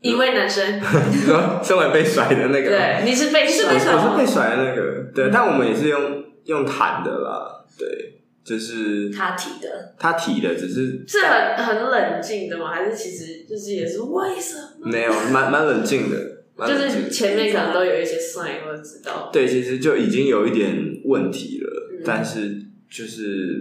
[0.02, 0.80] 一位男生，
[1.12, 12.72] 你说身为被甩的那个，对，你是被甩，我是被甩的那个，对，但我们也是用用谈的啦，对，就是他提的，他提的，只是是很很冷静的吗？
[12.72, 14.92] 还是其实就是也是为什么？
[14.92, 16.36] 没有，蛮蛮冷静的。
[16.58, 23.60] 就是前面可能都有一些 sign 或者知道，对，其实就已经有一点问题了，嗯、但是就是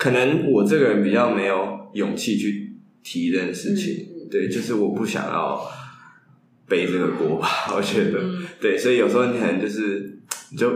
[0.00, 2.72] 可能我这个人比较没有勇气去
[3.04, 5.60] 提这件事情，嗯、对，就是我不想要
[6.66, 10.18] 背这个锅吧， 我觉得，嗯、对，所以有时候你可能就是
[10.52, 10.72] 你就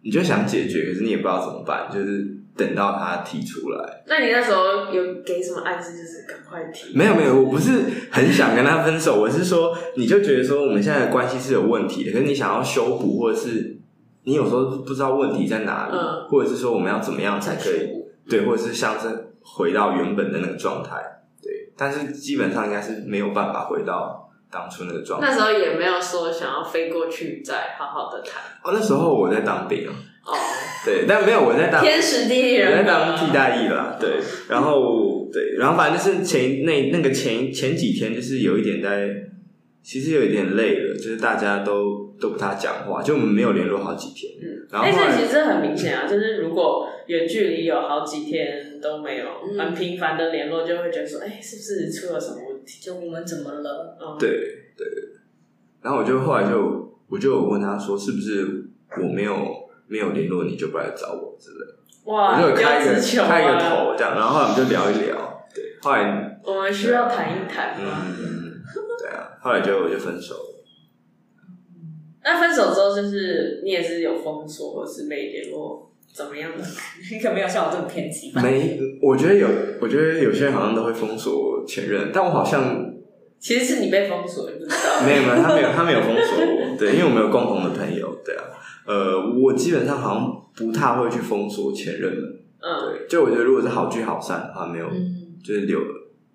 [0.00, 2.34] 你就想解决，可是你也不知道怎么办，就是。
[2.56, 5.92] 等到他提出来，那你那时候有给什么暗示？
[5.92, 6.96] 就是赶快提？
[6.96, 13.76] 没有没有，我不是很想跟他分手，我是说，你就觉得说我们现在的关系是有问题的，可是你想要修补，或者是
[14.24, 17.95] 你有时候不知道问题在哪里，嗯、或者是说我们要怎么样才可以？
[18.28, 20.96] 对，或者是像是回到原本的那个状态，
[21.42, 25.28] 对，但是基本上应该是没有办法回到当初那个状态。
[25.28, 28.42] 那时候也没有说想要飞过去再好好的谈。
[28.64, 29.94] 哦，那时候我在当兵啊。
[30.26, 30.34] 哦，
[30.84, 33.96] 对，但没有我在当天时地利人，我在当替代役啦。
[34.00, 39.08] 对，然后对，然后反正就是前那那个前前几天，就是有一点在，
[39.84, 44.32] 其实有一点累了，就是大家都都不太讲话，就我们没有联络好几天。
[44.42, 49.26] 嗯，然后后来，但是其实很明显啊，就是如果远距离有好几天都没有
[49.58, 52.82] 很频繁的联络，就会觉得说，哎，是不是出了什么问题？
[52.82, 53.96] 就我们怎么了？
[54.00, 54.30] 嗯，对
[54.76, 54.86] 对。
[55.82, 58.66] 然后我就后来就我就问他说，是不是
[59.02, 59.64] 我没有？
[59.88, 68.60] 没有联络你就不来找我之类，哇，我就开一个开一个头这样，然后后来我们就聊一聊，对，后来我们需要谈一谈吗，嗯，
[68.98, 70.55] 对啊，后来就我就分手了。
[72.26, 76.64] 那分手之后，就是你也是有封锁或是没联络，怎么样的？
[77.12, 78.42] 你可没有像我这么偏激吧？
[78.42, 79.46] 没，我觉得有，
[79.80, 82.84] 我觉得有些人好像都会封锁前任，但我好像
[83.38, 85.06] 其实是你被封锁，你不知道？
[85.06, 88.42] 没有没有，他没有他没有封锁我， 对，因为我们有共同的朋友，对啊。
[88.86, 92.38] 呃，我基本上好像不太会去封锁前任了。
[92.60, 95.78] 嗯，对，就我觉得如果是好聚好散的话，没有，嗯、就是留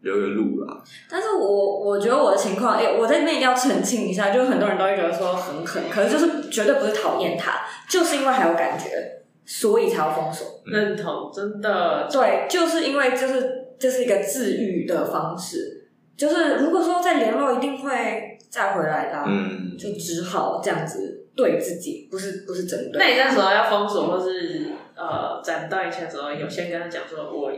[0.02, 0.84] 留个路啦。
[1.10, 10.62] 但是我我觉得我的情况，哎、欸，我在那边一定要澄清一下，就是很多人都会觉得说很狠，可是就是绝对不是讨厌他，就是因为还有感觉，所以才要封锁。
[10.66, 15.80] 认同，真的，对，就是因为就是这、就是一个治愈的方式。
[16.18, 23.00] 就是如果说再联络，一定会再回来的、啊，嗯，就只好这样子对自己，不是不是针对。
[23.00, 27.52] 那你那时候要封锁或是呃斩断一切的时候，有先跟他讲说，我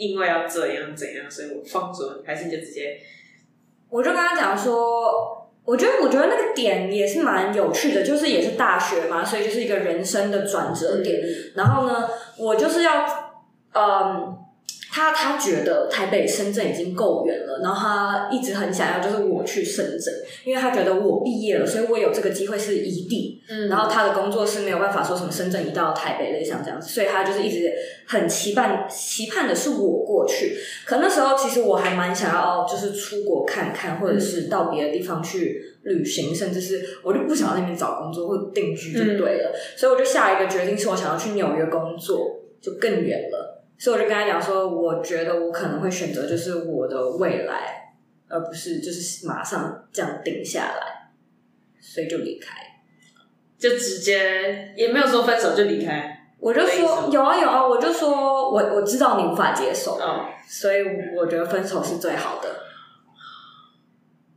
[0.00, 2.98] 因为要这样怎样，所以我封锁你，还是你就直接？
[3.88, 11.20] 我就跟他讲说，我觉得我觉得那个点也是蛮有趣的，就是也是大学嘛，所以就是一个人生的转折点。
[11.20, 12.08] 嗯、然后呢，
[12.38, 13.06] 我就是要
[13.74, 14.36] 嗯。
[14.92, 20.12] 他他觉得台北、深圳已经够远了，然后他一直很想要，就是我去深圳，
[20.44, 23.40] 因为他觉得我毕业了，所以我有这个机会是异地。
[23.48, 27.72] 嗯，然后他的工作是没有办法说什么深圳移到台北类像这样子，所以他就是一直
[28.06, 30.56] 很期盼期盼的是我过去。
[30.84, 39.52] 可那时候其实我还蛮想要，就是出国看看，或者是到别的地方去旅行，甚至是我就不想在那边找工作或定居就对了。
[39.54, 43.59] 嗯，所以我就下一个决定是我想要去纽约工作，就更远了。
[43.80, 47.94] 所以我就跟他讲说，我觉得我可能会选择就是我的未来，
[48.28, 51.10] 而不是就是马上这样定下来，
[51.80, 52.58] 所以就离开，
[53.58, 56.14] 就直接也没有说分手就离开。
[56.38, 60.82] 我就说有啊有啊，我就说我我知道你无法接受，哦，所以
[61.16, 62.48] 我觉得分手是最好的。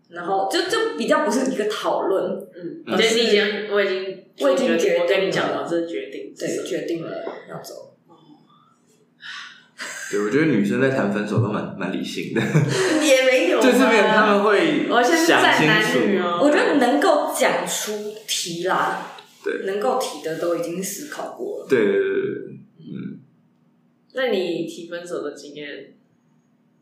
[0.08, 2.23] 然后就就比较不是一个讨论，
[2.56, 7.12] 嗯，我已经我已经我已经决定，我跟你讲了，这是决定，对，决定了
[7.49, 7.92] 要走。
[10.13, 12.41] 对，我觉得女生在谈分手都蛮蛮理性的，
[13.04, 14.88] 也没有， 就是没有他们会
[15.26, 15.99] 想清楚。
[16.39, 17.91] 我觉得能够讲出
[18.28, 19.02] 题啦，
[19.43, 21.67] 对，能够提的都已经思考过了。
[21.67, 23.19] 对对对对，嗯。
[24.13, 25.67] 那你提分手的经验，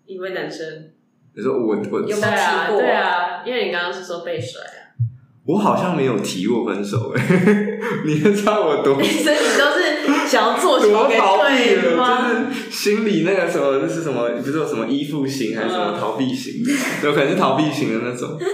[0.06, 0.92] 一位男生，
[1.34, 2.14] 你说我我有没有提
[2.68, 2.82] 过？
[2.82, 4.81] 对啊，因为你刚刚是说被甩啊。
[5.46, 7.22] 我好像没有提过分手哎，
[8.06, 8.96] 你知道我多？
[9.02, 16.64] 所以你都是想要做什么逃避了，就是心里那个什么，就是什么，不是有什么依附型还是什么逃避型？
[17.04, 18.38] 有可能是逃避型的那种。
[18.38, 18.48] 对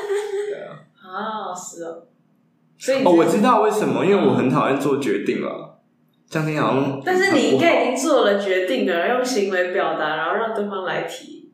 [0.64, 0.80] 啊。
[1.04, 2.04] 啊，是哦。
[2.80, 5.80] 所以哦，我知道为什么，因为我很讨厌做决定了。
[6.30, 11.52] 这样听好像，但是你应该已经做了决定了，用行为表达，然后让对方来提。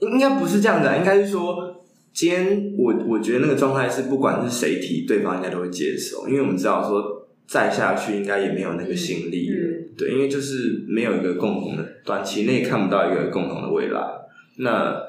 [0.00, 1.71] 应该不是这样的，应该是说。
[2.12, 14.00] 今天我我觉得那个状态是，不管是谁提，对方应该都会接受，因为我们知道说再下去应该也没有那个心力了，嗯、对，因为就是没有一个共同的，短期内看不到一个共同的未来。
[14.56, 15.00] 那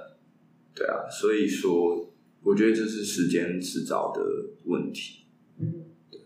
[0.74, 2.10] 对啊，所以说
[2.42, 4.22] 我觉得这是时间迟早的
[4.66, 5.26] 问题。
[5.60, 6.22] 嗯，对。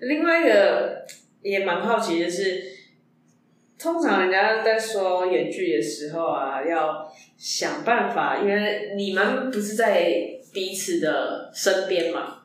[0.00, 1.06] 另外一个
[1.42, 2.62] 也蛮好奇的是，
[3.78, 7.12] 通常人家在说演剧的时候啊，要。
[7.38, 10.10] 想办法，因为你们不是在
[10.54, 12.38] 彼此的身边嘛。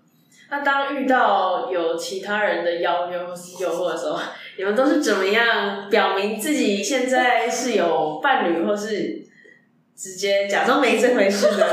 [0.49, 4.19] 那当遇到有其他人的邀约或是诱惑的时候，
[4.57, 9.25] 你们都是怎么样表明自己现在是有伴侣，或是
[9.95, 11.65] 直接假装没这回事呢？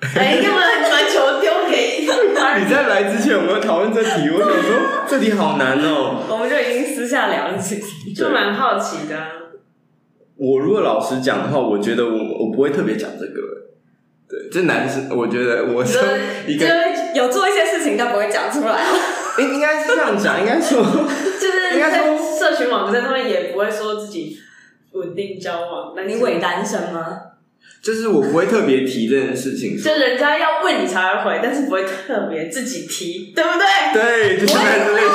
[0.00, 2.56] 哎，干嘛把球丢给他？
[2.56, 4.30] 你在来之前有没有讨论这题？
[4.30, 6.24] 我想说这题好难哦。
[6.28, 9.14] 我们就已经私下聊了这题，就蛮好奇的。
[10.36, 13.40] 我如果老实讲的话，我觉得我我不会特别讲这个。
[14.26, 15.98] 对，这男生，我觉得我是
[16.46, 16.66] 一个
[17.14, 18.80] 有做一些事情，但不会讲出来。
[19.38, 24.38] 应应该是这样讲，应该说就是应该说社群网站上面也不会说自己
[24.92, 25.92] 稳定交往。
[25.94, 27.18] 那你伪单身吗？
[27.82, 33.64] 就是我不会特别提这件事情，就人家要问你才会回，但是不会特别自己提，对不对？
[33.94, 34.58] 对，就是这
[34.94, 35.02] 类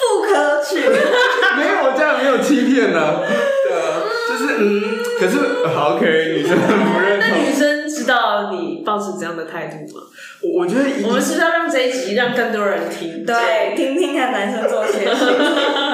[0.00, 0.76] 不可取。
[0.76, 3.22] 没有，我这样没有欺骗呢、啊。
[3.24, 6.04] 对啊，就是嗯，可是好 OK，
[6.36, 7.28] 女生很不认同。
[7.30, 10.02] 那女生知道你抱持怎样的态度吗？
[10.42, 15.93] 我我觉得我们是不是要让这一集让更多人听，对，听听看男生做些什么。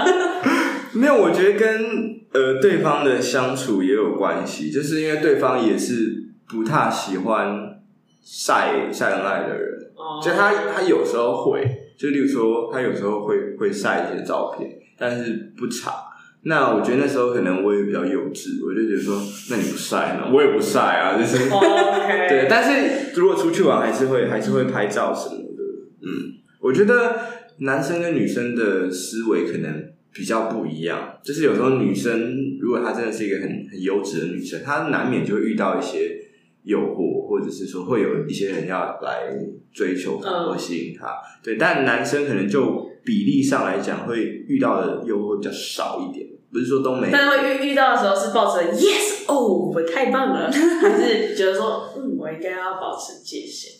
[0.92, 7.81] 没有，我觉得跟呃对方的相处也有关系，就是因为对方也是不太喜欢
[8.22, 11.64] 晒晒恩爱的人，哦、就他他有时候会，
[11.98, 14.76] 就例如说他有时候会会晒一些照片。
[15.03, 15.94] 但是不差，
[16.42, 19.16] 那我觉得那时候可能我也比较幼稚，我就觉得说，
[19.48, 20.31] 那你不晒呢？
[20.31, 21.48] 我也不晒啊，就是.
[22.29, 22.46] 对。
[22.50, 25.62] 但是如果出去玩，还是会还是会拍照什么的。
[26.03, 27.16] 嗯，我觉得
[27.61, 36.18] 男生跟女生的思维可能比较不一样，就是有时候女生如果她真的是一个很很优质的女生，她难免就会遇到一些
[36.64, 39.33] 诱惑，或者是说会有一些人要来
[39.73, 41.17] 追求她或吸引她。
[41.42, 42.88] 对，但男生可能就。
[43.02, 53.79] 比例上来讲，会遇到的诱惑比较少一点，不是说都没，但会遇遇到的时候是抱着 yes 哦，我太棒了，还是觉得说嗯，我应该要保持界限。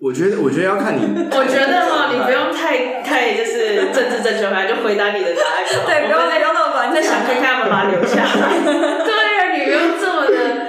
[0.00, 1.02] 我觉得，我觉得要看你。
[1.30, 5.86] 我觉得哈，你不用太太就是政治正确，反正就回答你的答案就好。
[5.86, 8.58] 对，不用不用那么关，再想看看，要不要把它留下来。
[8.64, 10.66] 对呀，你不用这么的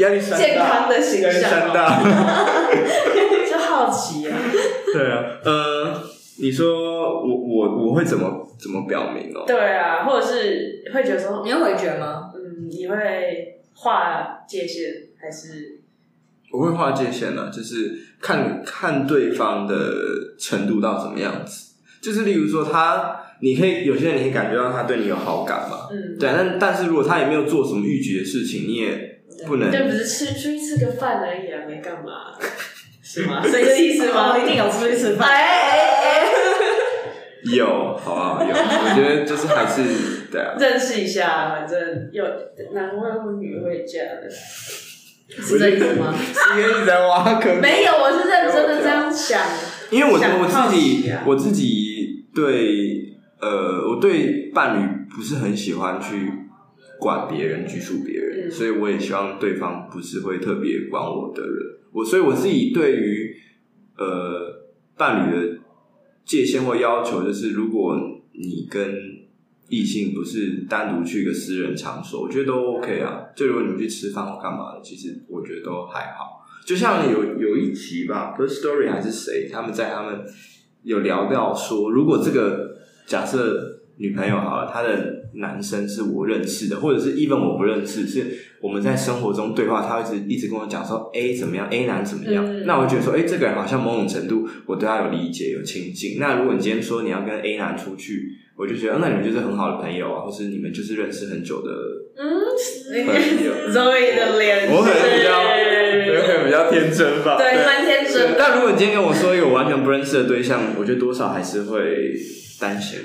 [0.00, 2.00] 压力山大，健康的形象，山大，
[3.50, 4.36] 就好奇啊。
[4.92, 6.02] 对啊，呃，
[6.40, 9.44] 你说我我我会怎么怎么表明哦？
[9.46, 12.30] 对啊，或者是会觉得说你会回绝吗？
[12.34, 15.79] 嗯，你会划界限还是？
[16.52, 19.74] 我会划界限呢、啊，就是看看对方的
[20.38, 21.68] 程度到什么样子。
[22.00, 26.30] 就是例如说他，你可以有些人你可以感觉到他对你有好感嘛，嗯，对。
[26.34, 32.32] 但但是如果他也没有做什么逾矩的事情，你也不能，对，不是吃出去吃个饭而已啊，没干嘛，
[33.04, 33.42] 是吗？
[33.44, 34.38] 是这个意思吗？
[34.38, 35.28] 一定有出去吃饭。
[35.28, 36.26] 哎哎哎，
[37.54, 37.66] 有，
[37.98, 38.42] 好不好？
[38.42, 39.82] 有，我觉得就是还是
[40.32, 42.24] 对啊，认识一下，反正有
[42.72, 44.28] 男未婚女未嫁的。
[45.30, 46.14] 是这意思吗？
[46.56, 47.60] 因为你在挖坑。
[47.60, 49.40] 没有，我是认真的这样想。
[49.90, 56.30] 因为我我自己，我自己对呃，我对伴侣不是很喜欢去
[56.98, 61.56] 管别人、拘束别人，嗯、所以我也希望对方不是会特别管我的人。
[61.92, 63.34] 我所以我自己对于
[63.96, 65.58] 呃伴侣的
[66.24, 67.96] 界限或要求，就是如果
[68.32, 68.94] 你跟
[69.70, 73.22] 异性不是单独去一个私人场所，我觉得都 OK 啊。
[73.34, 76.44] 就如果你们去吃饭或干嘛的，其实我觉得都还好。
[76.66, 80.20] 就像有有一集吧不是 story 还是谁，他们在他们
[80.82, 88.26] 有聊到说，如果这个假设女朋友好了，她的男生是我认识的，或者是 even 我不认识，是
[88.62, 96.18] 我们在生活中对话，他会一直一直跟我讲说 A 怎么样，A 男怎么样，嗯、那我会觉得说，哎、欸，这个人好像某种程度我对他有理解、有亲近。
[96.18, 101.70] 那如果你今天说你要跟 A 男出去，我就觉得，那你们就是很好的朋友啊，或是你们就是认识很久的
[102.16, 103.52] 嗯朋友。
[103.70, 108.34] Zoe 的脸，我可能比较，我可能比较天真吧，对，蛮天真。
[108.38, 112.12] 但如果你今天跟我说一个我完全不认识的对象，我觉得多少还是会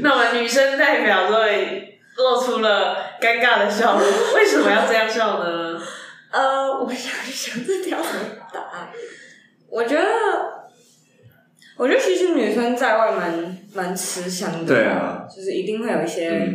[0.01, 1.83] 那我们女生代表 Zoe
[2.17, 4.03] 露出了尴尬的笑容，
[4.35, 5.79] 为什么要这样笑呢？
[6.31, 7.97] 呃，我想一 想这条
[8.53, 8.89] 答案？
[9.69, 10.05] 我觉得。
[11.77, 16.49] 我觉得其实女生在外蛮蛮吃香的，对啊，就是一定会有一些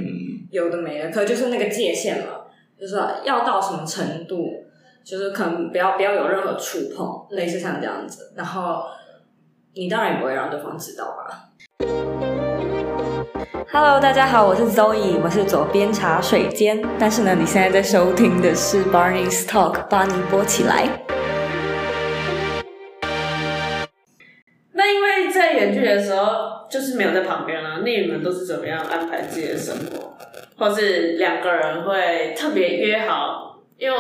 [0.51, 2.47] 有的没的，嗯、可就是那个界限嘛，
[2.81, 4.65] 就是要到什么程度，
[5.05, 8.85] 就是可能不要不要有任何触碰，类似像这样子，然后
[9.75, 11.51] 你当然也不会让对方知道吧。
[13.53, 20.89] Hello，大家好，我是 Zoe，我是左边茶水间，但是呢，你现在在收听的是 Barney's Talk，把你播起来。
[25.53, 30.17] 远距离的时候就是没有在旁边啊，那你们都是怎么样安排自己的生活，
[30.57, 33.99] 或是两个人会特别约好，因为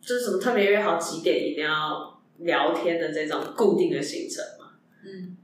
[0.00, 4.72] 就是什么特别约好几点一定要聊天的这种固定的行程嘛？
[5.04, 5.36] 嗯，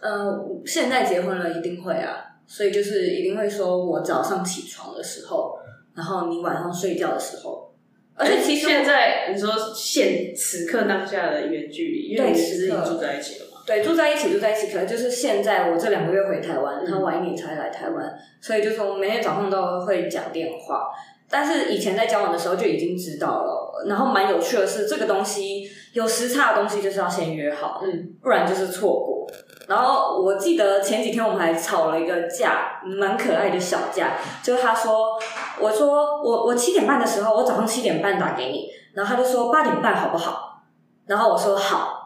[0.00, 5.58] 呃，现在结婚了一定会啊，所以就是一定会说我早上起床的时候，
[5.94, 7.72] 然后你晚上睡觉的时候，
[8.14, 13.62] 而且其实现在你说现此刻当下的远距离，因为你是已经住在一起了嘛。
[13.66, 14.70] 对，住在一起，住在一起。
[14.70, 20.90] 可能就是现在，我这两个月回台湾，他晚一年才来台湾，所以就是我每天早上都会讲电话。
[21.30, 23.84] 但是以前在交往的时候就已经知道了。
[23.88, 29.26] 然后蛮有趣的是，这个东西有时差的东西就是要先约好，嗯，不然就是错过。
[29.66, 34.18] 然后我记得前几天我们还吵了一个架，蛮可爱的小架。
[34.42, 35.18] 就是他说，
[35.58, 40.64] 我说我我七点半的时候，我早上七点半打给你，然后他就说八点半好不好？
[41.06, 42.02] 然后我说好。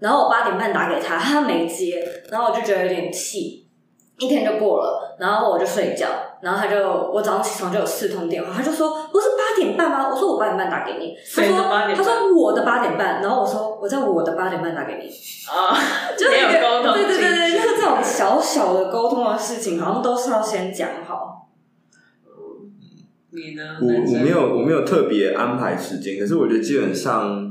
[0.00, 3.59] 然后我八点半打给他，他没接，然后我就觉得有点气，
[4.20, 6.06] 一天就过了，然后我就睡觉，
[6.42, 10.10] 然后他就我早上起床就有四通电话，他就说不是八点半吗？
[10.12, 15.08] 我说我八点半打给你，他说他说我的八点半，然后我说我在我的八点半打给你
[15.50, 15.74] 啊，
[16.18, 21.48] 就没有沟通，对对对对，就是这种小小的沟通的事情，好像都是要先讲好。
[23.30, 23.78] 你呢？
[23.80, 27.50] 我我没有我没有特别安排时间，可是我觉得基本上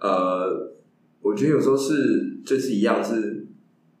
[0.00, 0.66] 呃。
[1.20, 3.37] 我觉得有时候是就是一样，是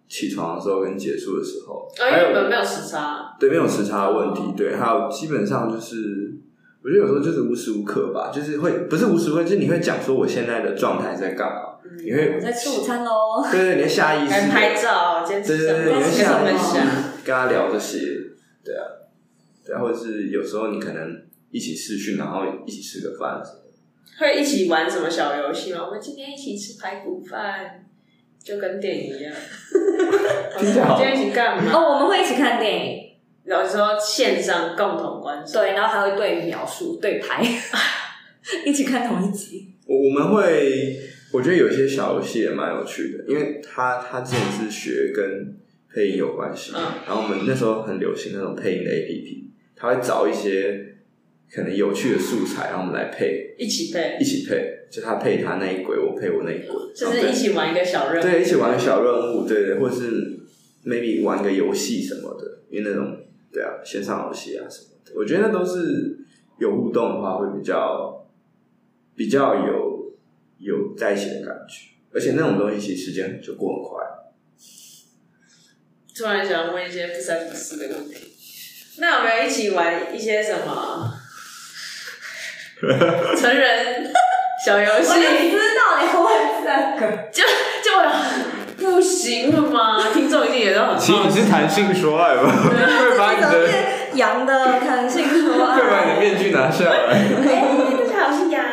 [0.08, 6.34] 起床的时候跟结束的时候，啊，因为我们没有时差，对，没有时差的问题，对，还有基本上就是，
[6.82, 16.78] 我觉得有时候就是无时无刻吧，就是会不是无时无刻，就是你会讲说我现在的状态在干嘛，嗯、你会我在吃午餐喽， 对对，你会下意识拍照，对对对，你会下意识
[17.24, 17.98] 跟他聊这些，
[18.64, 18.84] 对啊，
[19.64, 23.42] 对啊，或者是有时候你可能一起试训，然后一起吃个饭。
[24.18, 25.84] 会一起玩什么小游戏吗？
[25.86, 27.86] 我们今天一起吃排骨饭，
[28.42, 29.32] 就跟电影一样。
[30.58, 31.72] 今天一起干嘛？
[31.72, 33.12] 哦，我们会一起看电影，
[33.44, 35.62] 有时候线上共同观赏。
[35.62, 37.42] 对，然后还会对描述、对拍，
[38.64, 39.74] 一起看同一集。
[39.86, 40.96] 我我们会，
[41.32, 45.56] 我觉得有些小游戏也蛮有趣的，因为他他之前是学跟
[45.94, 49.44] 配音有关系，嗯，然后我们那时候很流行那种配音的 APP，
[49.76, 50.84] 他会找一些。
[51.50, 60.40] 可能有趣的素材，然后我们来配，一起配，一起配，就他配他那一轨，我配我那一轨，就是一起玩一个小任务，对，一起玩个小任务，对对，或者是
[60.84, 63.18] maybe 玩个游戏什么的，因为那种
[63.52, 66.18] 对啊，线上游戏啊什么的，我觉得那都是
[66.58, 68.26] 有互动的话，会比较
[69.14, 70.16] 比较有
[70.58, 74.04] 有在一起的感觉，而且那种东西其实时间就过很快。
[76.16, 78.16] 突然想问一些不三不四的问题，
[78.98, 81.14] 那有没有一起玩一些什么？
[83.36, 84.12] 成人
[84.64, 85.08] 小游戏？
[85.08, 86.18] 我知道你会
[86.64, 86.66] 这
[87.00, 87.42] 个，就
[88.76, 90.02] 就不行了吗？
[90.12, 90.98] 听众一定也都很。
[90.98, 92.42] 其实你是谈性说爱吧？
[92.42, 93.68] 会把你的
[94.14, 96.90] 羊的谈性说爱，会把你的面具拿下来。
[96.90, 97.28] 哎，
[98.14, 98.64] 好，我是羊。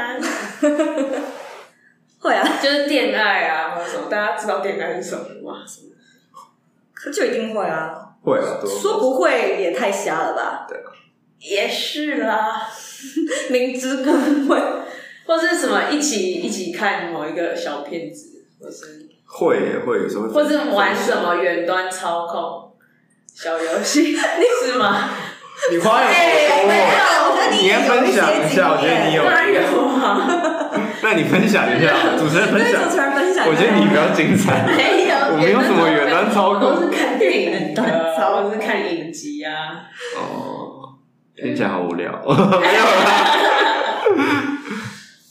[2.19, 4.07] 会啊，就是恋爱啊，或者什么？
[4.09, 5.59] 大家知道恋爱是什么吗？
[7.13, 10.65] 就一定会啊，会啊，说不会也太瞎了吧？
[10.67, 10.79] 对，
[11.39, 12.63] 也是啦，
[13.51, 14.11] 明知故
[14.49, 14.59] 会，
[15.25, 22.71] 或是什么一起一起看某一个小片子，或是会也会有时候，或是玩什么远端操控
[23.33, 24.15] 小游戏，你
[24.65, 25.09] 是吗？
[25.71, 26.15] 你花有多
[26.63, 30.27] 多哦，你要分享一下，我觉得你有，当然有啊。
[31.01, 34.65] 那你分享一下，主持人分享，主持人分享，我觉得你比较精彩。
[34.75, 39.85] 没有，我没有什么远端操控，我是看电影的，我是看影集啊。
[40.17, 40.99] 哦，
[41.35, 42.11] 听起来好无聊。
[42.25, 43.15] 没有啦，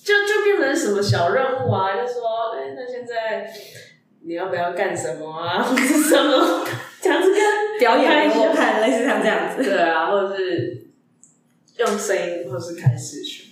[0.04, 1.96] 就就变成什么小任务啊？
[1.96, 3.50] 就说，哎，那现在
[4.22, 5.62] 你要不要干什么啊？
[5.64, 6.66] 或者什么？
[7.00, 9.62] 这样子跟表演给我看，类似像这样子。
[9.62, 10.86] 对啊，或者是
[11.78, 13.46] 用声音，或是开视讯。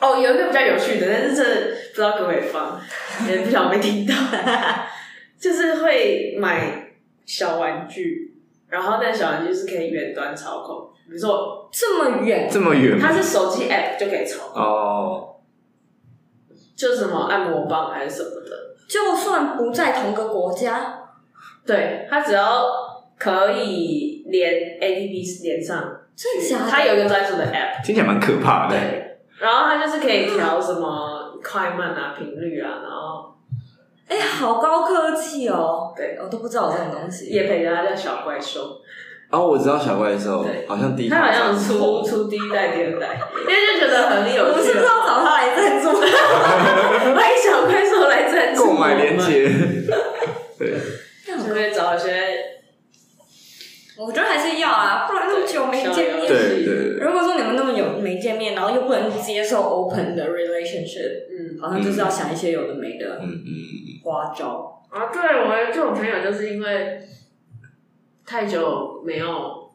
[0.00, 1.44] 哦，有一个比较有趣的，但是这
[1.90, 2.80] 不知道可不可以放，
[3.28, 4.14] 也不晓得没听到。
[5.38, 6.92] 就是会买
[7.26, 8.34] 小玩具，
[8.68, 15.36] 然后那小玩具是可以远端操控，比如说这么远，这么远，它是手机 app 就可以操控哦，
[16.76, 20.98] 就什么按摩棒还是什么的，就算不在同个国家，
[21.66, 22.64] 对，它只要
[23.18, 26.70] 可以连 APP 连上，真的假的？
[26.70, 28.76] 它有一个专属的 app，听起来蛮可怕的。
[28.76, 29.00] 对。
[29.38, 33.34] 然后它就是可以调什么快慢啊、频率啊，然后，
[34.06, 35.92] 哎，好高科技哦！
[35.94, 37.26] 对，我都不知道有这种东西。
[37.26, 38.80] 也陪着它叫小怪兽。
[39.34, 44.52] 哦，我知道小怪兽，好像第一，他好像出出第一代、第二代，因为就觉得很有趣。
[44.52, 45.90] 我是不是要找他来赞助？
[45.90, 48.66] 欢迎小怪兽来赞助。
[48.66, 49.50] 购买链接。
[50.58, 50.74] 对。
[51.26, 52.12] 就会找一些。
[53.96, 56.26] 我觉得还是要啊，不然那么久没见面。
[56.26, 56.98] 对对。
[56.98, 63.52] 如果说你们那么久没见面，然后又不能接受 open 的 relationship，嗯，好像就是要想一些有的没的，嗯嗯
[64.04, 64.82] 花招。
[64.90, 66.98] 啊，对，我这种朋友就是因为
[68.26, 69.74] 太久没有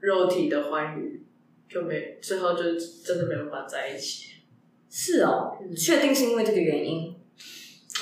[0.00, 1.26] 肉体的欢愉，
[1.68, 4.30] 就没最后就真的没有办法在一起。
[4.88, 7.14] 是哦，确定是因为这个原因？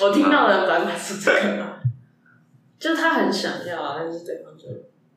[0.01, 1.79] 我听到的版本是这个，
[2.79, 4.67] 就是他很想要，但是对方就。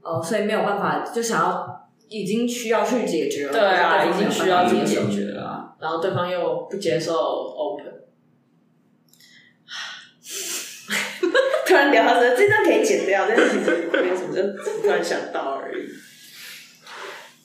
[0.02, 3.52] 哦，所以没有办法，就想要已经需要去解决了。
[3.52, 8.01] 对啊，已经需要自己解决了，啊，然后对方又不接受 open。
[11.72, 15.88] 突然聊到这，这段可以剪掉，但是其实没什么，就突然想到而已。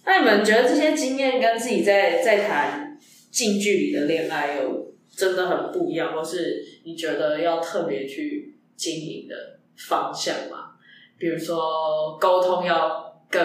[0.03, 2.99] 那你们觉得这些经验跟自己在在谈
[3.32, 10.71] 近距离的恋爱有真的很不一样，或是你觉得要特别去经营的方向吗？
[11.17, 13.41] 比如说沟通要更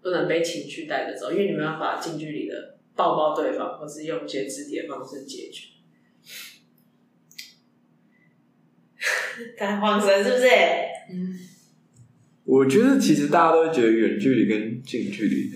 [0.00, 5.66] 不能被情绪带着走，因为你没办法近距离的抱抱对方，或是用一些肢体的方式解决。
[9.56, 10.46] 太慌神是不是？
[11.12, 11.38] 嗯，
[12.44, 15.50] 我觉得其实大家都会觉得远距离跟近距离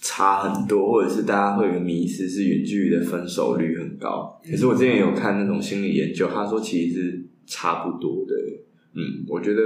[0.00, 4.40] 差很多，或者是大家会有个迷思是远距离的分手率很高。
[4.44, 8.34] 可是我之前有看那种心理研究，他说其实是差不多的。
[8.94, 9.60] 嗯，我觉得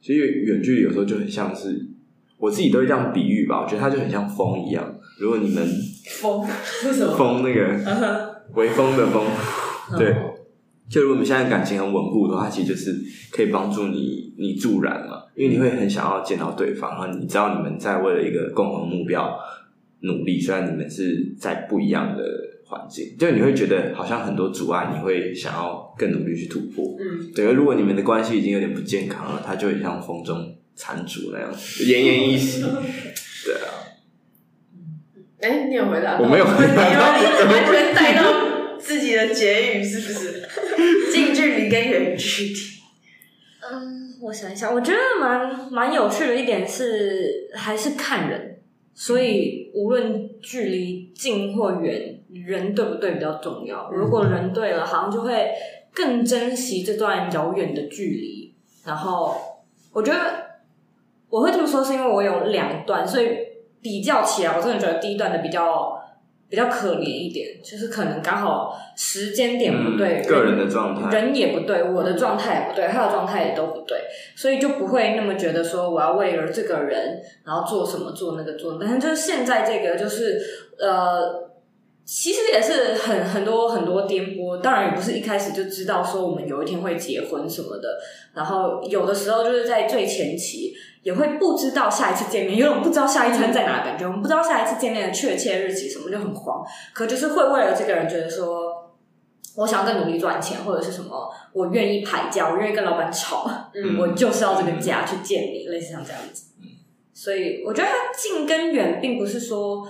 [0.00, 1.86] 其实远距离有时候就很像是
[2.38, 4.98] 我自己都会这样比喻吧，我觉得它就很像风一样。
[5.18, 5.68] 如果你们
[6.20, 6.40] 风
[6.86, 7.14] 为什么？
[7.16, 9.26] 风那个微风的风，
[9.98, 10.16] 对。
[10.90, 12.94] 就如果你们现在感情很稳固的话，其实就是
[13.30, 19.38] 可以帮助你你助燃嘛，因为你会很想要见到对方，然后你知道你们在为了一个共同目标
[20.00, 22.24] 努力，虽然你们是在不一样的。
[22.70, 26.94] 环境，就你会觉得好像很多阻碍，你会想要更努力去突破。
[27.00, 27.50] 嗯，对。
[27.50, 32.60] 如果你们的关系已经有点不健康了，它就会像风中残烛那样奄奄一息。
[32.60, 33.66] 对啊。
[35.40, 36.20] 哎、欸，你有回答？
[36.20, 37.10] 我没有回答。
[37.18, 40.39] 你完全带到自己的结语是不是？
[41.12, 42.54] 近距离跟远距离。
[43.72, 48.58] 嗯，我想一想，我觉得蛮蛮有趣的一点是，还是看人。
[48.94, 53.90] 所以无论距离近或远，人对不对比较重要。
[53.90, 55.50] 如果人对了，好像就会
[55.94, 58.54] 更珍惜这段遥远的距离。
[58.84, 59.36] 然后
[59.92, 60.18] 我觉得
[61.28, 63.28] 我会这么说，是因为我有两段，所以
[63.80, 65.99] 比较起来，我真的觉得第一段的比较。
[66.50, 73.96] 比较可怜一点，就是可能刚好时间点不对，嗯、个人的状态人也不对，我的状态也不对，他的状态也都不对，
[74.34, 80.40] 所以就不会那么觉得说我要为了这个人，然后做什么做那个做，但是就是现在这个就是
[80.80, 81.49] 呃，
[82.04, 87.88] 其实也是很很多很多颠簸，当然也不是一开始就知道说我们有一天会结婚什么的，
[88.34, 90.74] 然后有的时候就是在最前期。
[91.02, 96.62] 也会不知道下一次见面，因为我们不知道下一餐在哪的感觉，我们不知道下一次见面的确切日期什么，就很慌。
[96.92, 98.92] 可就是会为了这个人觉得说，
[99.56, 106.50] 我想要更努力赚钱，或者是什么，我愿意排价，我愿意跟老板吵，嗯，我就是要这个价去见你，类似像这样子。
[107.14, 109.88] 所以我觉得它近跟远，并不是说，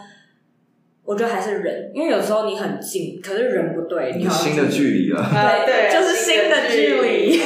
[1.04, 5.22] 我觉得还是人，因为有时候你很近，可是人不对，你新的距离了，
[5.66, 7.40] 对对，就是新的距离。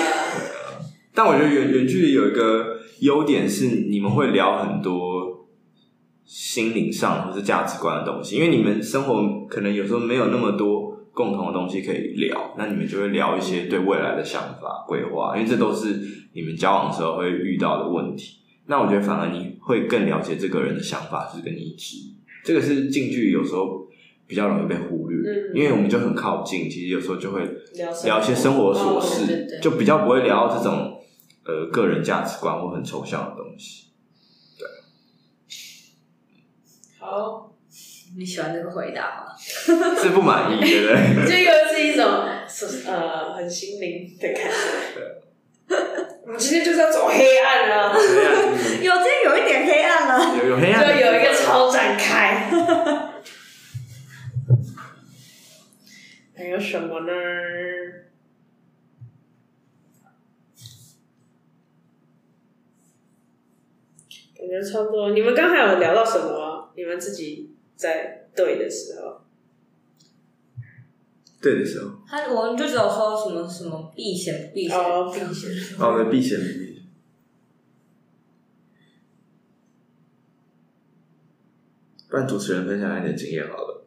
[1.15, 2.75] 但我觉得远远距离有一个。
[3.01, 5.47] 优点是你们会聊很多
[6.25, 16.01] 心灵上或是价值观的东西，因为你们生活可能有时候没有那么多共同的东西可以聊，那你们就会聊一些对未来的想法、规划，因为这都是
[16.33, 18.39] 你们交往的时候会遇到的问题。
[18.67, 21.97] 那我觉得反而你会更了解这个人的想法是跟你一致，
[22.45, 23.89] 这个是近距离有时候
[24.27, 25.19] 比较容易被忽略，
[25.55, 27.41] 因为我们就很靠近，其实有时候就会
[28.05, 30.93] 聊一些生活琐事，就比较不会聊到这种。
[31.47, 33.89] 呃，个人价值观或很抽象的东西，
[34.59, 34.67] 对。
[36.99, 37.55] 好，
[38.17, 39.37] 你喜欢这个回答吗？
[39.37, 40.97] 是不满意，对不对？
[41.29, 42.03] 这个是一种
[42.87, 45.24] 呃很心灵的感觉。
[45.69, 45.79] 对。
[46.25, 47.95] 我们今天就是要走黑暗了。
[47.95, 50.37] 有今天有一点黑暗了。
[50.37, 50.81] 有有黑暗。
[50.83, 52.51] 就有一个超展开。
[56.37, 57.13] 还有什么呢？
[64.37, 65.11] 感觉差不多。
[65.11, 66.73] 你们刚才有聊到什么？
[66.77, 69.24] 你们自己在对的时候，
[71.45, 74.79] 对的时候，他我们就只有说什么什么避嫌避嫌
[75.13, 76.75] 避嫌，哦，对，避嫌避嫌。
[82.09, 83.85] 不然主持人分享一点经验好了。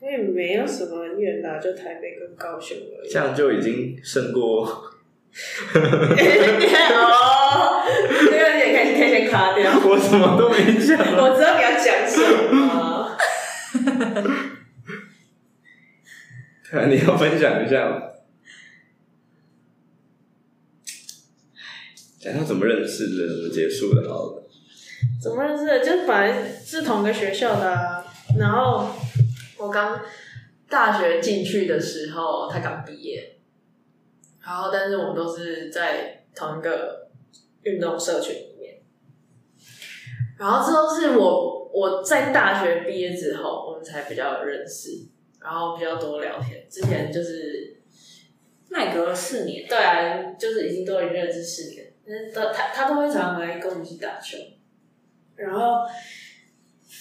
[0.00, 3.08] 我也没有什么很远的，就台北跟高雄而已。
[3.08, 4.64] 这样就已经胜过。
[4.66, 4.90] 哦，
[8.10, 9.70] 这个也可以可以先卡掉。
[9.86, 10.98] 我什么都没讲。
[11.16, 12.18] 我知道你要讲什
[12.52, 13.16] 么。
[16.70, 18.02] 对，你要分享一下吗？
[22.18, 24.48] 讲一下怎么认识的，怎么结束的，好了。
[25.22, 25.78] 怎么认识的？
[25.78, 28.04] 就是本来是同个学校的，
[28.38, 28.90] 然后
[29.58, 30.00] 我刚
[30.68, 33.38] 大学进去的时候，他刚毕业。
[34.44, 37.08] 然后，但是我们都是在同一个
[37.62, 38.80] 运动社群里面。
[40.38, 45.06] 然后，这都是我我在大学毕业之后，我们才比较认识，
[45.46, 46.66] 然后比较多聊天。
[46.68, 47.80] 之前就是，
[48.70, 49.64] 那也隔了四年。
[49.68, 51.92] 对啊，就是已经都已经认识四年。
[52.04, 54.36] 但是他他他都会常常来跟我们一起打球。
[55.36, 55.86] 然后，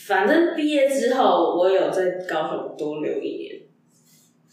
[0.06, 3.62] 反正毕业之后，我有在高雄多留一年，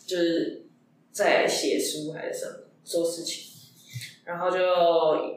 [0.06, 0.64] 就是
[1.10, 2.56] 在写书还是什么。
[2.84, 3.72] 做事情，
[4.24, 4.58] 然后就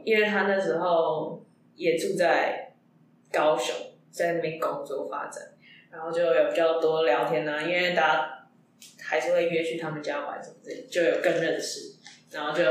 [0.04, 1.46] 因为他那时候
[1.76, 2.74] 也住在
[3.32, 3.76] 高雄，
[4.10, 5.44] 在那边工作发展，
[5.92, 8.35] 然后就有比较多聊天啊，因为大家
[9.06, 11.94] 还是会约去他们家玩什么的，就有更认识，
[12.32, 12.64] 然后就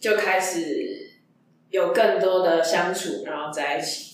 [0.00, 1.10] 就开始
[1.70, 4.12] 有更多的相处，然后在一起。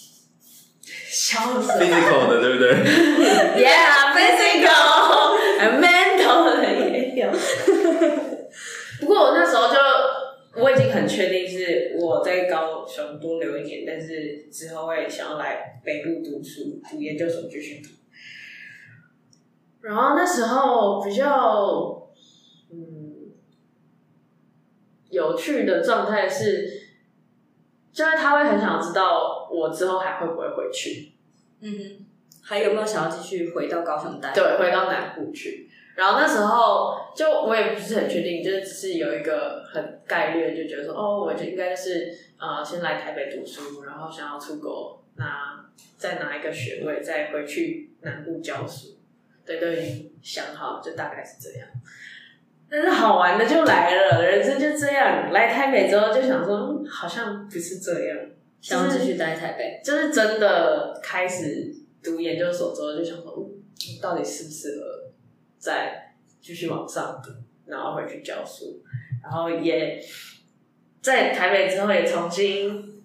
[0.82, 2.72] 笑死，physical 的对不对？
[3.62, 6.50] Yeah，physical，mental 的
[6.90, 7.30] 也有。
[9.00, 9.78] 不过我那时候就
[10.60, 17.88] 我已经很确定是我在高雄多留一年，但是之后会想要来北部读书，读研究所继续读。
[19.80, 22.08] 然后那时候比较
[22.70, 23.32] 嗯
[25.08, 26.68] 有趣的状态是，
[27.92, 31.12] 就是他会很想知道我之后还会不会回去，
[31.60, 32.06] 嗯哼，
[32.42, 34.32] 还有没有想要继续回到高雄待？
[34.32, 35.68] 对，回到南部去。
[35.96, 45.68] 然后那时候就我也不是很确定，就是只是有一个很概率，就觉得说哦，我就应该是呃先来台北读书，然后想要出国拿
[45.98, 48.99] 再拿一个学位，再回去南部教书。
[49.50, 51.66] 对，都已经想好，就大概是这样。
[52.70, 55.32] 但是好玩的就来了，人生就这样。
[55.32, 58.16] 来台北之后就想说，嗯，好像不是这样，
[58.60, 65.10] 想要继续待台北，就是真的开始读研究所之后，就想说，嗯，到底适不适合
[65.58, 67.32] 再继续往上读，
[67.66, 68.80] 然后回去教书，
[69.20, 70.00] 然后也
[71.02, 73.02] 在台北之后也重新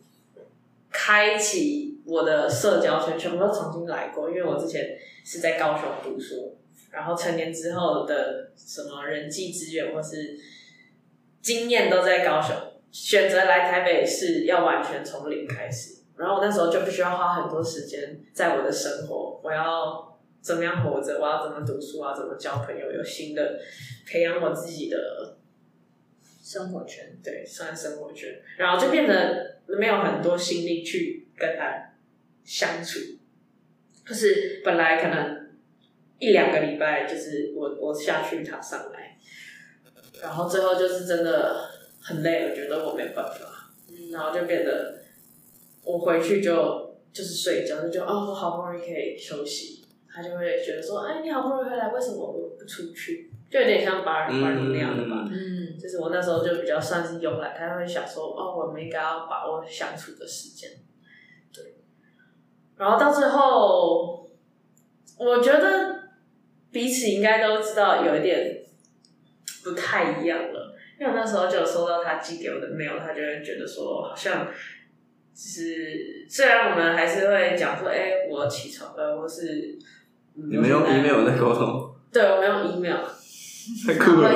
[0.91, 6.57] 开启我的社交圈，全部都重新来过，因为我之前是在高雄读书，
[6.91, 10.39] 然后成年之后的什么人际资源或是
[11.41, 12.55] 经验都在高雄。
[12.91, 23.59] 选择来台北是要完全从零开始，然后我那时候就必须要花很多时间在我的生活，我要怎么样活着，我要怎么读书啊，怎么交朋友，有新的
[24.07, 25.35] 培养我自己的
[26.41, 31.91] 生活圈，对，算生活圈，然后就变得没有很多心力去跟他
[32.45, 32.99] 相处，
[34.05, 35.49] 就是本来可能
[36.19, 39.17] 一两个礼拜，就是我我下去他上来，
[40.21, 41.71] 然后最后就是真的。
[42.07, 44.99] 很累，我觉得我没办法，嗯，然后就变得
[45.83, 53.31] 我回去就就是睡觉，就觉得哦，我好不容易可以休息，他就会觉得说，哎，你好不容易回来，为什么我不出去？
[53.49, 60.84] 就有点像巴尔巴尔那样的吧，嗯，就是我那时候就比较算是慵懒，他会想说，哦，我们应该要把握相处的时间，对，
[62.77, 64.29] 然后到最后，
[65.17, 65.95] 我觉得
[66.71, 68.61] 彼此应该都知道有一点
[69.63, 70.75] 不太一样了。
[70.99, 74.47] 因为我那时候就有收到他寄给我的 mail，他就会觉得说，好像
[75.33, 79.77] 就是虽然我们还是会讲说，哎、欸，我起床了，或是
[80.35, 81.93] 你们用 email 在沟通？
[82.13, 82.99] 对，我们 用 email，
[83.85, 84.31] 太酷了。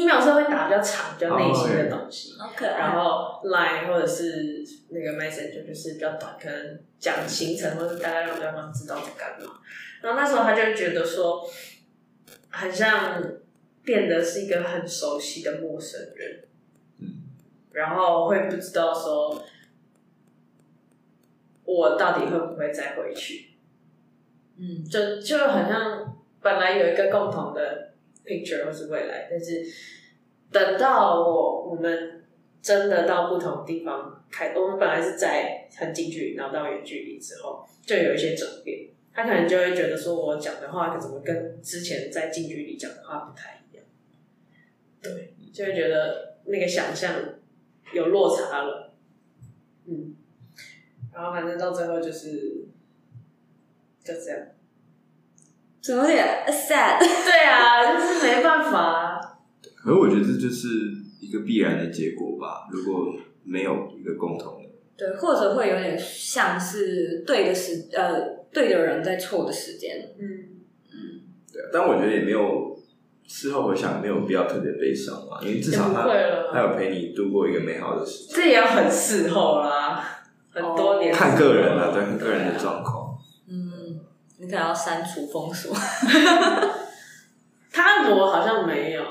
[0.00, 2.78] Email 是会打比较长、比较内心的东西，好可爱。
[2.78, 9.60] 然后 line 或者是那个 messenger 就是比较短，可能讲行程或者大概让对方知道在干嘛。
[10.00, 11.46] 然后那时候他就觉得说，
[12.50, 13.22] 很像。
[13.84, 16.44] 变得是一个很熟悉的陌生人，
[17.00, 17.24] 嗯，
[17.72, 19.44] 然后会不知道说，
[21.64, 23.56] 我到底会不会再回去，
[24.56, 27.91] 嗯，就就很像本来有一个共同的
[28.24, 29.64] picture 或是未来，但是
[30.50, 32.24] 等到我我们
[32.60, 43.84] 真的到不同地方开，我们本来是在很近距离，然后到远距离之后，就有一些转变，他可能就会觉得说我讲的话怎么跟之前在近距离讲的话不太一样。
[45.02, 47.14] 对，就会觉得那个想象
[47.92, 48.92] 有落差了，
[49.86, 50.14] 嗯，
[51.12, 52.66] 然后反正到最后就是
[54.04, 54.46] 就这样，
[55.82, 56.98] 怎么有点 sad？
[56.98, 59.38] 对啊，就是没办法。
[59.76, 60.68] 可是我觉得这就是
[61.20, 63.14] 一个必然的结果吧，如果
[63.44, 70.24] 没有一个共同的，对，或者会有点像是对的时呃对的人在错的时间，嗯
[70.92, 71.20] 嗯，
[71.52, 72.70] 对啊，但我觉得也没有。
[73.24, 76.06] 事后回想没有必要特别悲伤嘛，因为至少他
[76.52, 78.36] 他有陪你度过一个美好的时间。
[78.36, 80.04] 这也要很事后啦，
[80.50, 83.01] 很多年看个人啊，对，看个人的状况。
[84.42, 85.72] 嗯，你可能要删除封锁。
[87.72, 89.02] 他我好像没有，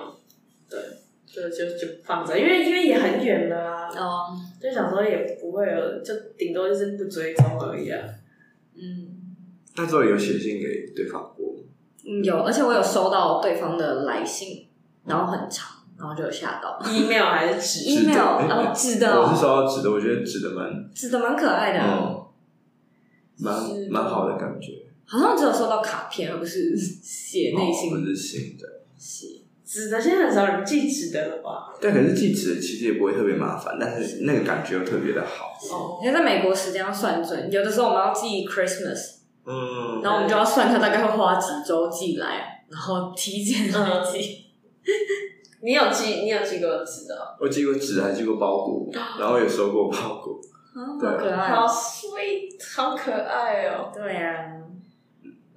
[0.70, 0.78] 对，
[1.26, 3.90] 就就就放着，因为因为也很远了啊。
[3.96, 8.00] 哦，就想说也不会有，就顶多就是不追踪而已啊。
[8.76, 9.08] 嗯，
[9.76, 11.56] 那时候有写信给对方过。
[12.06, 14.68] 嗯，有，而且我有收到对方的来信，
[15.06, 16.80] 然后很长，然后就有吓到。
[16.88, 17.90] email 还是纸？
[17.90, 19.22] email，然后纸的。
[19.22, 22.26] 我是收到纸的，我觉得纸的蛮纸的蛮可爱的，嗯，
[23.40, 23.56] 蛮
[23.90, 24.74] 蛮好的感觉。
[25.12, 28.66] 好像只有收到卡片，而不是写内信，不是信的。
[28.98, 29.28] 写
[29.66, 31.74] 纸的，现在很少人寄纸的了吧？
[31.82, 35.52] 对，可是寄纸的其实也不会特别麻烦，但是那个感觉又特别的好。
[35.70, 39.16] 哦，因为在美国时间要算准，有的时候我们要寄 Christmas。
[39.44, 44.46] 嗯，然后我们就要算它大概会花几周寄来，然后提前来寄。
[45.64, 46.22] 你有寄？
[46.22, 47.38] 你有寄过纸的？
[47.40, 48.88] 我寄过纸，还寄过包裹，
[49.20, 50.40] 然后也收过包裹。
[50.74, 53.92] 好可爱，好 sweet，好可爱哦。
[53.94, 54.61] 对呀。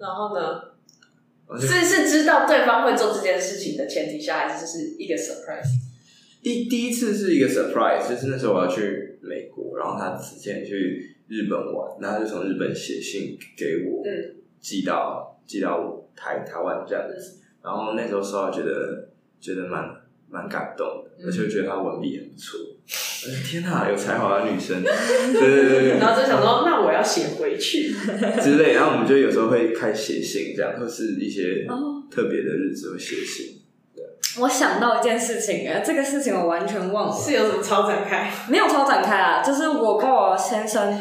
[0.05, 0.61] 然后呢？
[1.59, 5.81] 是是知道对方会做这件事情的前提下，还是就是一个 surprise？
[6.43, 11.11] 第第一次是一个 surprise，就是那时候我要去美国，然后他之前去。
[11.27, 17.39] 日本玩，然后他就从日本写信给我，嗯、寄到寄到台台湾这样子。
[17.63, 19.09] 然后那时候收到，觉得
[19.41, 19.89] 觉得蛮
[20.31, 22.59] 蛮感动的，嗯、而且觉得她文笔很不错。
[23.49, 25.99] 天哪，有才华的女生， 对对对对。
[25.99, 27.95] 然后就想说，那我要写回去
[28.43, 28.75] 之类。
[28.75, 31.67] 然后我们就有时候会开写信，这样或是一些
[32.11, 33.63] 特别的日子会写信。
[33.97, 34.05] 对，
[34.43, 38.31] 我想到一件事情，哎，这个事情我完全忘了，是有什么超展开？
[38.51, 40.99] 没有超展开啊，就是我跟我先生。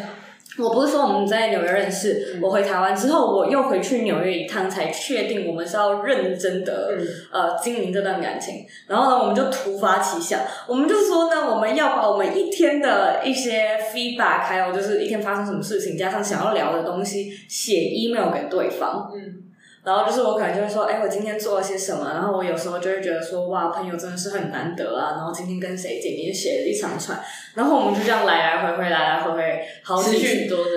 [0.59, 8.65] 我不是说我们在纽约认识，我回台湾之后，我又回去纽约一趟，才确定我们是要认真的、嗯、呃经营这段感情。
[8.87, 19.11] 然后呢，我们就突发奇想，我们就说呢，我们要把我们一天的一些 feedback，还有就是一天发生什么事情，加上想要聊的东西，写 email 给对方。
[19.15, 19.52] 嗯。
[19.83, 22.09] 然后就是我可能就会说，哎，我今天做了些什么？
[22.13, 25.11] 然后我有时候就会觉得说，哇，朋友真的是很难得啊。
[25.17, 27.19] 然后今天跟谁见面，写了一长串。
[27.55, 30.71] 然后我们就这样来来回回，来来回回，好几续多久？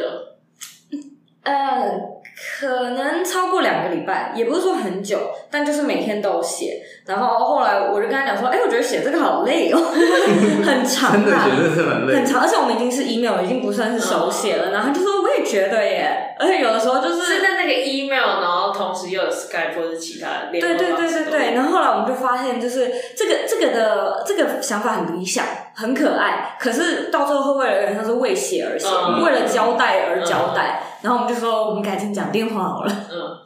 [1.43, 2.16] 呃，
[2.59, 5.19] 可能超过两个礼拜，也不是说很久，
[5.51, 6.83] 但就是每天都有写。
[7.07, 9.79] 然后后来我就跟他讲说，哎，我觉得写这个好累哦，
[10.63, 12.43] 很长啊，真的觉得是很累，很长。
[12.43, 14.71] 而且我们已经是 email，已经不算是手写了。
[14.71, 16.35] 然后他就说，我也觉得耶。
[16.39, 20.49] 而且有的时候就是是在那个 email，然后同时又有 Skype 或者其他的。
[20.53, 21.55] 对对对对对。
[21.55, 26.57] 然后后来我们就发现，就是这个这个的这个想法很理想，很可爱。
[26.61, 30.83] 可是到最后会为了有点像是为写而写，嗯、为了交代而交代。
[30.83, 32.93] 嗯、然后我们就说，我们改天讲电话好了。
[33.11, 33.39] 嗯，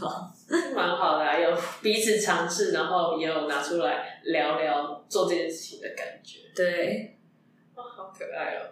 [0.74, 6.38] 蛮好的、啊，有彼此尝试，然后也有拿出来聊聊做这件事情的感觉。
[6.54, 7.18] 对，
[7.74, 8.70] 哇，好可爱哦。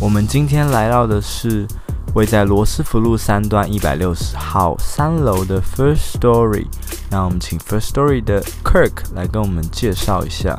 [0.00, 1.66] 我们今天来到的是
[2.14, 6.66] 位在罗斯福路三段一百六十号三楼的 First Story。
[7.10, 10.58] 那我们请 First Story 的 Kirk 来跟我们介绍一下。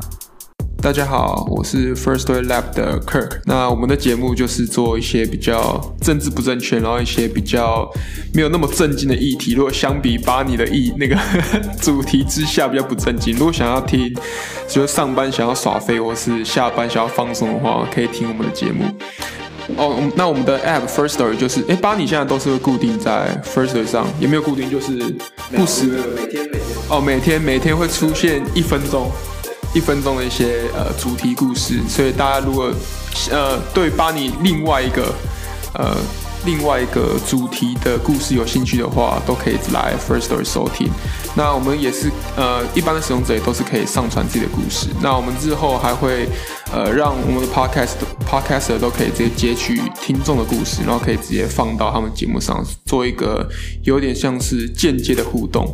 [0.82, 3.42] 大家好，我是 First Story Lab 的 Kirk。
[3.44, 7.86] 那我们的节目就是做一些比较政治不正确，然后一些比较
[8.32, 9.52] 没有那么正经的议题。
[9.52, 11.18] 如果相比把你的议那个
[11.82, 14.10] 主题之下比较不正经，如果想要听，
[14.66, 18.84] 就是上班想要耍飞，或是下班想要放松的话，可以听我们的节目。
[19.76, 25.14] 哦，那我们的 App First Story 就是，哎，巴尼现在都是会固定在 First Story 上，也没有固定，就是
[25.54, 29.10] 不时的每天每天哦，每天每天会出现一分钟。
[29.72, 32.72] 一分钟的一些呃主题故事，所以大家如果
[33.30, 35.14] 呃对巴尼另外一个
[35.74, 35.96] 呃
[36.44, 40.88] 另外一个主题的故事有兴趣的话，都可以来 First Story 收听。
[41.36, 44.88] 那我们也是呃一般的使用者也都是可以上传自己的故事。
[45.00, 46.28] 那我们日后还会
[46.72, 47.94] 呃让我们的 Podcast
[48.30, 53.44] Podcaster 都可以直接截取听众的故事，然后可以直接放到他们节目上，做一个
[53.82, 55.66] 有点像是间接的互动。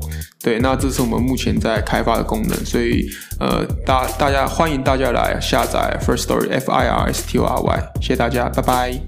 [0.43, 3.07] 对，那这是我们目前在开发的功能，所以
[3.39, 8.99] 呃，大大家欢迎大家来下载 First Story F I R S T O R Y，谢谢大家，拜拜。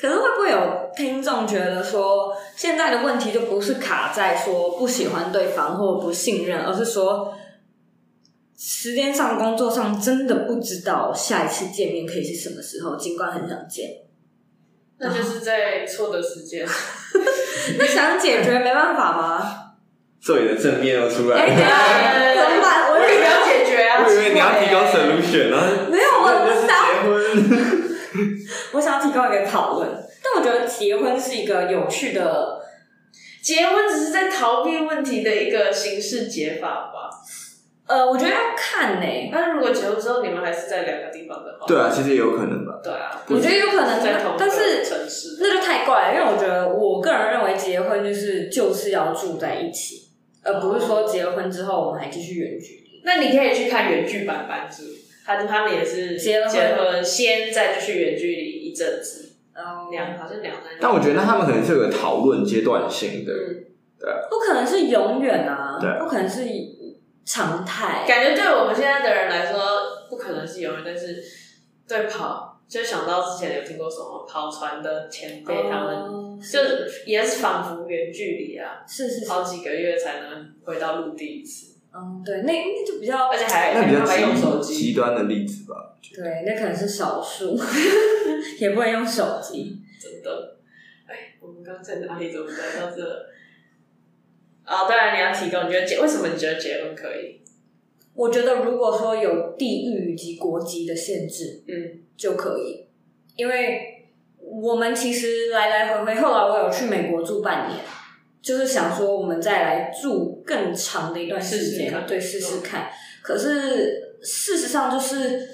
[0.00, 7.34] 可是会不会有听众觉得说，现在的问题就不是卡在说不喜欢对方或不信任，而是说
[8.58, 13.90] 时间上、工作上真的不知道下一次见面可以是什么时候，尽管很想见。
[14.98, 16.66] 那就是在错的时间。
[17.78, 19.62] 那想解决没办法吗？
[20.18, 21.42] 这里的正面又出来了。
[21.42, 22.90] 哎、欸，怎么办？
[22.90, 24.02] 我以为要解决啊！
[24.06, 25.88] 我以为你要提供 solution 呢。
[25.90, 26.72] 没有，我不是结
[27.04, 27.06] 婚。
[28.72, 29.88] 我想要提供一个讨论，
[30.24, 32.60] 但我觉得结婚是一个有趣的。
[33.42, 37.10] 结婚只是在逃避问题的一个形式解法吧。
[37.86, 39.30] 呃，我觉得要看呢、欸。
[39.32, 42.80] 那如果结婚之后你们还是在两个地方的话，对啊，其实也有可能吧。
[42.82, 46.14] 对啊，我觉得有可能，在同但是城市那就太怪了。
[46.14, 50.08] 因为我觉得，我个人认为结婚就是就是要住在一起，
[50.42, 53.02] 而不是说结婚之后我们还继续远距离。
[53.04, 54.82] 那你可以去看远距版版主，
[55.24, 60.78] 他他们也是结了结婚先再继续远距离一阵子，然后两好像两三年。
[60.80, 63.64] 但我觉得那他们可能是有个讨论阶段性的，嗯、
[64.00, 66.42] 对啊，不可能是永远啊，对，不可能是。
[67.26, 71.22] 常态感觉对我们现在的人来说不可能是永远，但是
[71.86, 76.60] 对跑就想到之前有听过什么跑船的前辈他们，哦、就
[77.04, 81.74] 也是仿佛远距离啊，是是，是好几个月才能回到陆地一次。
[81.92, 85.96] 嗯，对，那那就比较，而且还那比较还用手机极端的例子吧。
[86.14, 87.58] 对，那可能是少数，
[88.60, 89.80] 也不能用手机。
[90.00, 90.58] 真的，
[91.06, 92.30] 哎，我们刚在哪里？
[92.30, 93.02] 怎么来到这？
[94.66, 97.40] 啊，当然你要提供，你觉得结为什么你觉得结婚可以？
[98.14, 102.86] 我觉得如果说有地域以及国籍的限制，嗯，就可以，
[103.36, 104.08] 因为
[104.40, 107.78] 我们其实来来回回，后来我有去美国住半年，
[108.42, 112.88] 就是想说我们再来住更长的一段时间，试试看，对，试试看。
[113.22, 115.48] 可是事实上就是，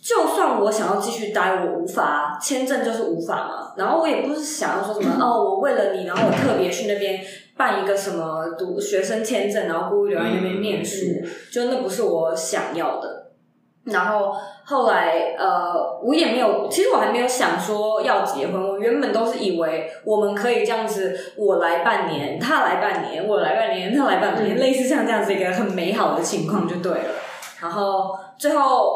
[0.00, 3.74] 就算我想要继续待，我无法签证就是无法嘛。
[3.76, 7.22] 然后我也不是想要说什么 哦，我为了你，然后我特别去那边。
[7.58, 13.26] 办一个什么读学生签证，然后故意留在那边念书，嗯、就那不是我想要的。
[13.84, 14.34] 然后
[14.64, 15.72] 后来呃，
[16.04, 18.62] 我也没有，其实我还没有想说要结婚。
[18.62, 27.10] 我原本都是以为我们可以这样子，我来半年，他来半年，我来半年，他来半年，嗯、类似像这样子一个很美好的情况就对了。
[27.60, 28.92] 然后最后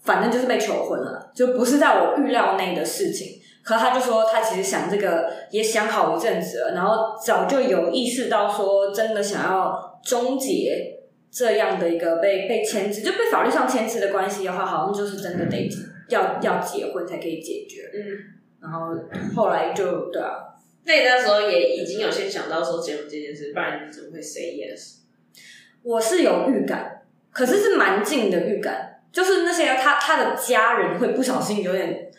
[0.00, 3.42] 反正就是被求婚了，就不是在我预料内的事情。
[3.66, 10.92] 可他就说他其实想这个也想好一阵子了，然后早就有意识到说真的想要终结。
[11.28, 15.68] 这样的一个被被牵制，就被法律上牵制的关系的话，好像就是真的得
[16.08, 17.90] 要要结婚才可以解决。
[17.92, 18.00] 嗯，
[18.62, 18.96] 然后
[19.34, 25.00] 后来就对啊，那你那时候也已经有先想到说结婚这件事，不然你怎么会 say yes？
[25.82, 32.10] 我是有预感，可是是蛮近的预感，就是那些他他的家人会不小心有点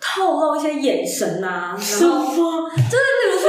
[0.00, 2.70] 透露一些眼神啊，什么？
[2.90, 3.48] 就是比如说。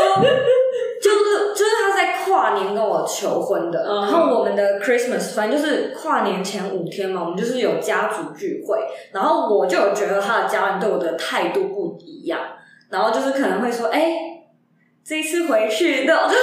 [1.01, 8.77] 就是就是他在跨年跟我求婚的，然后我们的 Christmas 反正就是跨年前五天嘛，我们就是有家族聚会，
[9.13, 12.41] 然后我就有觉得他的家人对我的态度不一样，
[12.89, 14.17] 然后就是可能会说，哎、欸，
[15.05, 16.41] 这一次回去的，就是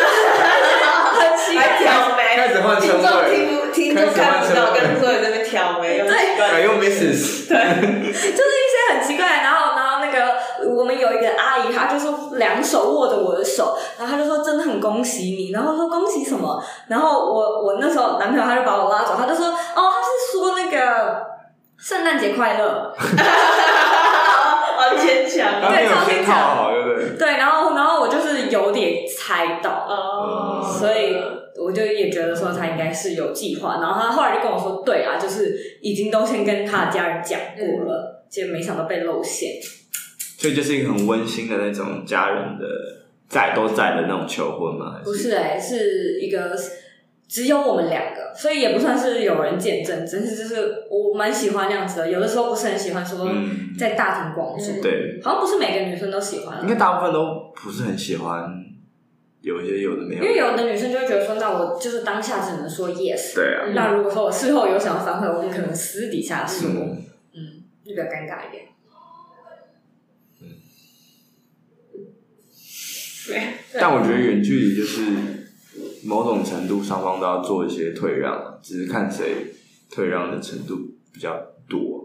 [1.20, 7.56] 很奇怪，挑眉，开始换称谓，听不听都看不到，跟所有人在那边挑眉，对，改用 Mrs，对，
[8.10, 9.75] 就是一些很奇怪，然后
[10.16, 10.36] 个。
[10.74, 16.62] 我们有一个阿姨，她就说两手握着我的手，然后她就说真的很恭喜你，然后说恭喜什么？
[16.88, 21.26] 然后我我那时候男朋友他就把我拉走，他就说哦，他是说那个
[21.78, 22.94] 圣诞节快乐，
[24.78, 27.18] 很牵强， 对，超牵强，对不对？
[27.18, 31.16] 对，然后然后我就是有点猜到，哦，所以
[31.62, 39.50] 我就也觉得说他应该是有计划，然后他后来就跟我说，对啊，就是已经都先跟他的家人讲过了，结果没想到被露馅。
[40.38, 42.66] 所以就是一个很温馨的那种家人的
[43.28, 45.00] 在都在的那种求婚吗？
[45.02, 46.56] 不是哎、欸，是一个
[47.28, 52.10] 只有我们两个，所以也不算是有人见证，只是就是我蛮喜欢那样子的。
[52.10, 53.28] 有的时候不是很喜欢说
[53.78, 58.62] 在大庭广众，对，好像不是每个女生都喜欢，应该大部分都不是很喜欢。
[59.42, 63.66] 有一些有的没有，因为有的女生就会觉得说，那我就是当下只能说 yes，对啊。
[63.74, 67.38] 那如果说我事后有想要反悔，我可能私底下说，嗯，嗯，
[67.84, 68.64] 就比较尴尬一点。
[73.74, 75.02] 但我觉得远距离就是
[76.04, 79.52] 某种程度双方都要做一些退让，只是看谁
[79.90, 80.76] 退让的程度
[81.12, 81.36] 比较
[81.68, 82.04] 多。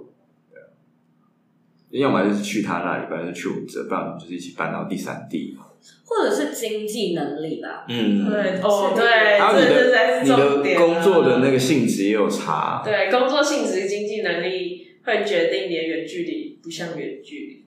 [1.91, 5.65] 要么就是去他那里，不然就去我们这，不然我们就是一起搬到第三地嘛。
[6.05, 7.85] 或者是经济能力吧。
[7.89, 12.81] 嗯，对，哦，对，还有你的你的工作的那个性质也有差。
[12.83, 17.65] 对，工作性质、经济能力会决定你的远距离不像远距离。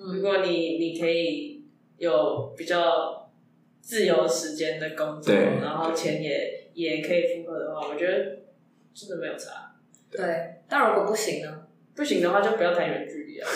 [0.00, 1.51] 嗯，如果你你可以。
[1.98, 3.30] 有比较
[3.80, 8.14] 自由时间的工作，对然后钱也也可以符合的话，我觉得
[8.94, 9.72] 真的没有差。
[10.10, 11.48] 对，但如果不行呢？
[11.94, 13.48] 不行的话，就不要谈远距离啊。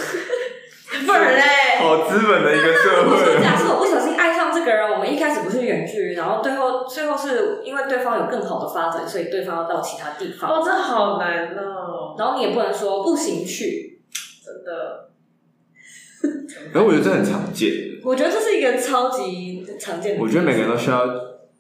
[1.05, 1.43] 不然嘞，
[1.79, 3.43] 好资本的一个社会。
[3.43, 10.49] 假 设我不小心爱上这个人，我们一开始不是远距离，然后最后最后是因为对方有更好的发展，所以对方要到其他地方。
[10.51, 12.15] 哦，这好难哦。
[12.19, 14.01] 然后你也不能说不行去，
[14.45, 15.11] 真的。
[16.73, 17.71] 然后我觉得这很常见。
[18.07, 20.23] 我觉得这是一个超级常见的。
[20.23, 21.05] 我觉得每个人都需要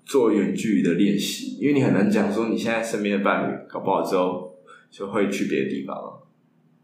[0.04, 4.56] 做远距离的练习，因为你很难讲说你现在身边的伴侣搞不好之后
[4.88, 6.22] 就会去别的地方了。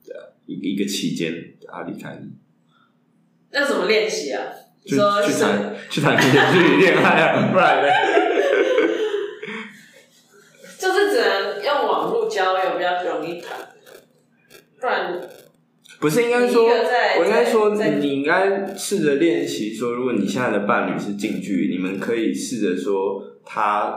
[0.04, 1.32] 对啊，一个一个期间
[1.64, 2.32] 他离开你，
[3.52, 4.42] 那怎么练习啊？
[4.84, 7.86] 就说去谈去谈远距离恋爱啊，不然呢？
[10.76, 13.56] 就是只能用网络交友比较容易谈，
[14.80, 15.20] 不然。
[16.02, 23.96] 不是应该说，我应该说，你应该试着练习说，如果你现在的伴侣是近距离，你们可以试着说，他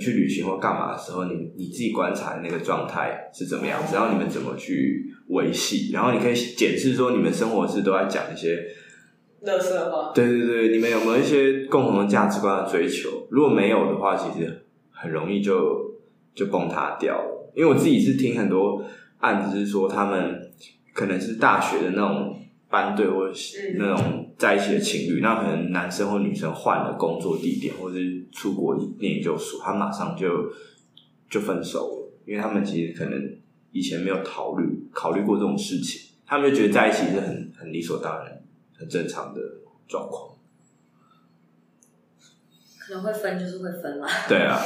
[0.00, 8.64] 去旅行或干嘛的时候，你你自己观察的那个状态是怎么样子，然后你们怎么去维系，然后你可以检视说，你们生活是都在讲一些
[9.40, 10.12] 乐色话。
[10.14, 13.26] 对对对，你们有没有一些共同的价值观的追求？
[13.32, 14.62] 如果没有的话，其实
[14.92, 15.96] 很容易就
[16.36, 17.52] 就崩塌掉了。
[17.56, 18.84] 因为我自己是听很多
[19.18, 20.51] 案子是说他们。
[20.92, 30.52] 可能是大学的那种班队，或者是那种在一起的情侣，那可能男生或女生换了工作地点，或者是出国念研究所，他马上就
[31.28, 33.36] 就分手了，因为他们其实可能
[33.70, 38.42] 以前没有考虑考虑过这种事情，他们就觉得在一起是很很理所当然、
[38.74, 39.40] 很正常的
[39.86, 40.36] 状况。
[42.78, 44.06] 可能会分就是会分嘛。
[44.28, 44.58] 对啊。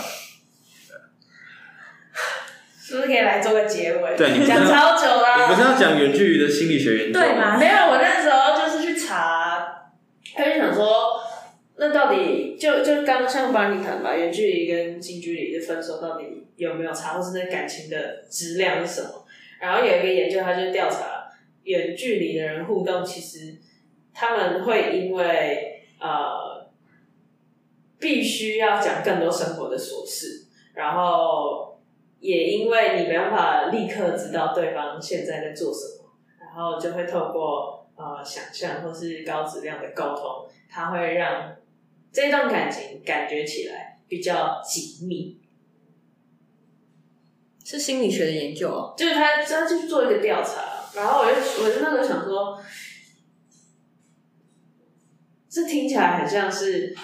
[2.87, 4.16] 是不是可以来做个结尾？
[4.16, 5.41] 对，你讲超久了。
[5.41, 7.26] 你不是要讲远距离的心理学研究吗？
[7.26, 7.57] 对吗？
[7.59, 9.91] 没有，我那时候就是去查，
[10.37, 11.20] 他就想说，
[11.78, 19.26] 那到底就就刚像帮你谈吧，远距离跟近距离的分手到底有没有差，或是那感情的质量是什么？
[19.61, 21.26] 然后有一个研究，他就调查
[21.64, 23.57] 远距离的人互动，其实
[24.14, 26.70] 他们会因为呃
[27.99, 31.76] 必须要讲更多生活的琐事，然后
[32.21, 36.11] 也因为你没办法立刻知道对方现在在做什么，
[36.41, 41.55] 然后就会透过呃想象或是高质量的沟通，它会让
[42.12, 45.41] 这段感情感觉起来比较紧密。
[47.64, 52.62] 是心理学的研究哦，就是他，他就去做一个调查，然后我就，我就那个想说，
[55.49, 56.95] 这听起来很像是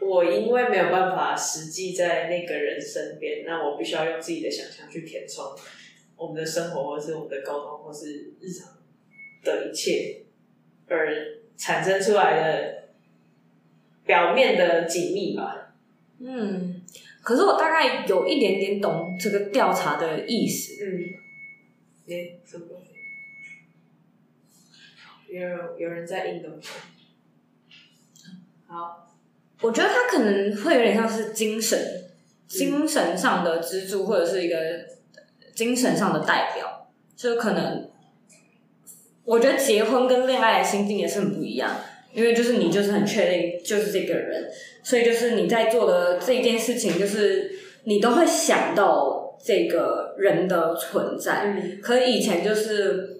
[0.00, 5.44] 我因为没有办法实际在那个人身边，那我必须要用自己的想象去填充
[6.16, 8.68] 我们的生活，或是我们的沟通，或是日常
[9.44, 10.22] 的一切，
[10.88, 12.88] 而产生出来的
[14.04, 15.74] 表面的紧密吧。
[16.18, 16.82] 嗯。
[17.22, 20.82] 可是我大概有一点点懂这个调查的意思。
[20.82, 21.04] 嗯，
[22.06, 22.64] 诶，什么？
[25.28, 26.70] 有有人在印东西。
[28.66, 29.09] 好，
[29.60, 31.78] 我觉得他可能会有点像是精神、
[32.48, 34.56] 精神上的支柱，或者是一个
[35.54, 36.88] 精神上的代表。
[37.14, 37.90] 就可能，
[39.24, 41.76] 我觉得结婚跟恋爱的心境也是很不一样。
[42.12, 44.50] 因为就是你就是很确定就是这个人，
[44.82, 47.52] 所以就是你在做的这一件事情，就是
[47.84, 51.44] 你都会想到这个人的存在。
[51.44, 51.78] 嗯。
[51.80, 53.19] 可以前就是，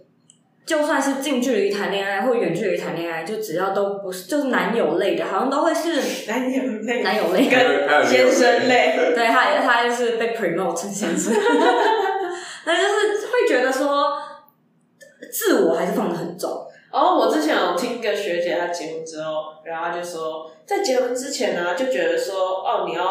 [0.67, 9.13] 就算是近距离谈恋爱或远距离谈恋爱，就只要都不是就是男友类的，好像都会是男友类，男友类跟先生类。
[9.15, 11.35] 对，他他就是被 promote 先生，
[12.67, 14.17] 那就是会觉得说
[15.33, 16.67] 自我还是放的很重。
[16.93, 23.05] 哦，我之前有听一个学姐，她结婚之后，然后她就说，在结婚之前呢，就觉得说，哦，你要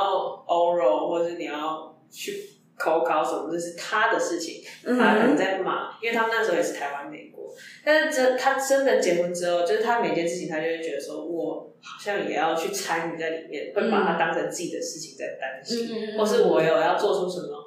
[0.47, 2.43] oral，或者是你要去
[2.77, 7.38] 口考什么，这是她的事情，她可能在忙，因为他们那时候也是台湾美国。
[7.85, 17.65] 但是真他真的结婚之后，就是他每件事情，他就会觉得说，我好像也要去参与在里面，会把它当成自己的事情在担心，或是我有要做出什么。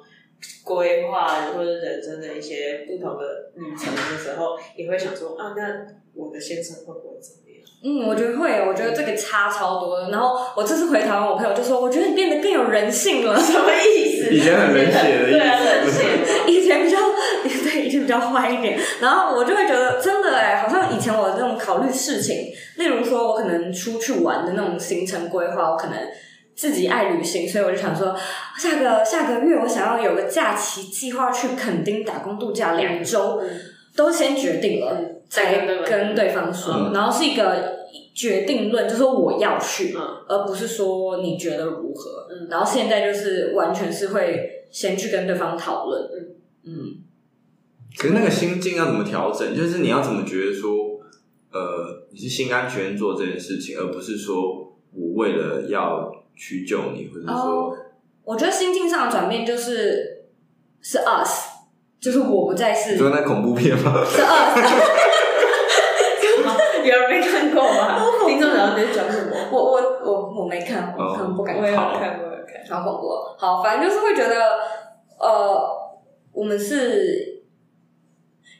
[0.65, 7.63] 规划或者人生的一些不同的旅程的时候，也会想说啊，那我的先生会不会怎么样？
[7.85, 10.09] 嗯，我觉得会，我觉得这个差超多的。
[10.09, 13.39] 然后我这次回台湾，我朋友就说，我觉得你变得更有人性了。
[13.39, 14.33] 什么意思？
[14.33, 16.03] 以前很冷血的意思，对啊，冷血。
[16.47, 16.92] 以前比较对，以前
[18.03, 18.79] 比较坏一点。
[19.01, 25.97] 然后我就会觉得，真的哎，好像以前我那种考虑事情，例如说我可能出去玩的那种行程规划，我可能。
[26.55, 28.15] 自己爱旅行，所以我就想说，
[28.59, 33.49] 下个下个月我想要有个假期计划去垦丁打工度假两周，嗯、
[33.95, 42.27] 都先决定了，嗯、再跟对方说，嗯、然后是一个决定论，就是说我要去，嗯、而不是说你觉得如何。
[42.29, 46.03] 嗯、然后现在就是完全是会先去跟对方讨论。
[46.03, 47.02] 嗯，嗯，
[47.97, 49.55] 可是那个心境要怎么调整？
[49.55, 50.99] 就是你要怎么觉得说，
[51.51, 56.11] 呃，你是心甘情愿做这件事情，而不是说我为了要。
[56.35, 57.75] 去救你，或者说，oh,
[58.23, 60.25] 我觉得心境上的转变就是
[60.81, 61.47] 是 us，
[61.99, 62.93] 就是我不再是。
[62.93, 64.03] 你说那恐怖片吗？
[64.03, 64.57] 是 us。
[66.83, 68.01] 有人没看过吗？
[68.25, 69.35] 听众然后你在讲什么？
[69.51, 71.63] 我我我我没看，我可能不敢看。
[71.63, 72.65] 我有看过，有看。
[72.67, 73.09] 好恐怖！
[73.37, 74.57] 好，反正就是会觉得，
[75.19, 75.55] 呃，
[76.31, 77.32] 我们是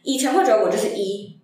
[0.04, 1.36] 以前会觉得我就是一，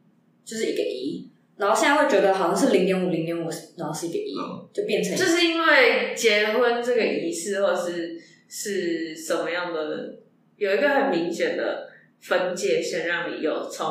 [0.46, 1.28] 就是一个一。
[1.58, 4.34] 然后现在会觉得好像是零点五零点五，然后是一个一，
[4.72, 5.14] 就变成。
[5.14, 10.16] 就是因为结婚这个仪式，或是是什么样的，
[10.56, 11.90] 有一个很明显的
[12.22, 13.86] 分界线，让你有从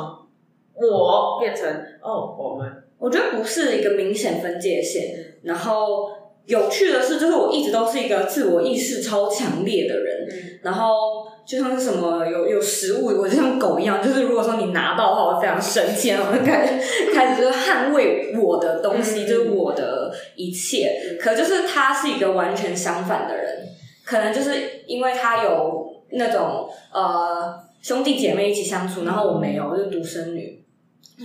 [0.74, 1.68] 我变成
[2.00, 2.72] 哦我们。
[2.98, 5.36] 我觉得不是一个明显分界线。
[5.42, 6.10] 然后
[6.46, 11.26] 有趣的是，就是我一直都是一个自我意识超强烈的人，嗯、然后。
[11.48, 16.74] 就像是什么有有食物，我就像狗一样，就是如果说你拿到的话，我非常生气，然后就开始
[17.12, 21.00] 开始就是捍卫我的东西，嗯、就是我的一切。
[21.10, 23.68] 嗯、可就是他是一个完全相反的人，
[24.04, 30.64] 可能就是因为他有那种呃兄弟姐妹一起相处，然后我没有，我就是独生女，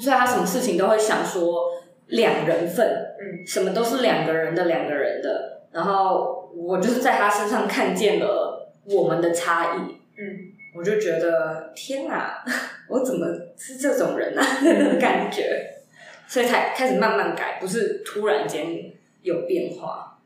[0.02, 1.64] 所以他什么事情都会想说
[2.08, 2.88] 两人份，
[3.20, 5.64] 嗯，什么都是两个人的，两个人的。
[5.72, 9.98] 然后我就是在他身上看见了我们的差异。
[10.16, 12.44] 嗯，我就觉得天哪，
[12.90, 13.28] 我怎么
[13.58, 14.44] 是这种人啊？
[14.64, 15.84] 那种感觉，
[16.28, 18.92] 所以才开始慢慢改，不是突然间
[19.22, 20.20] 有变化。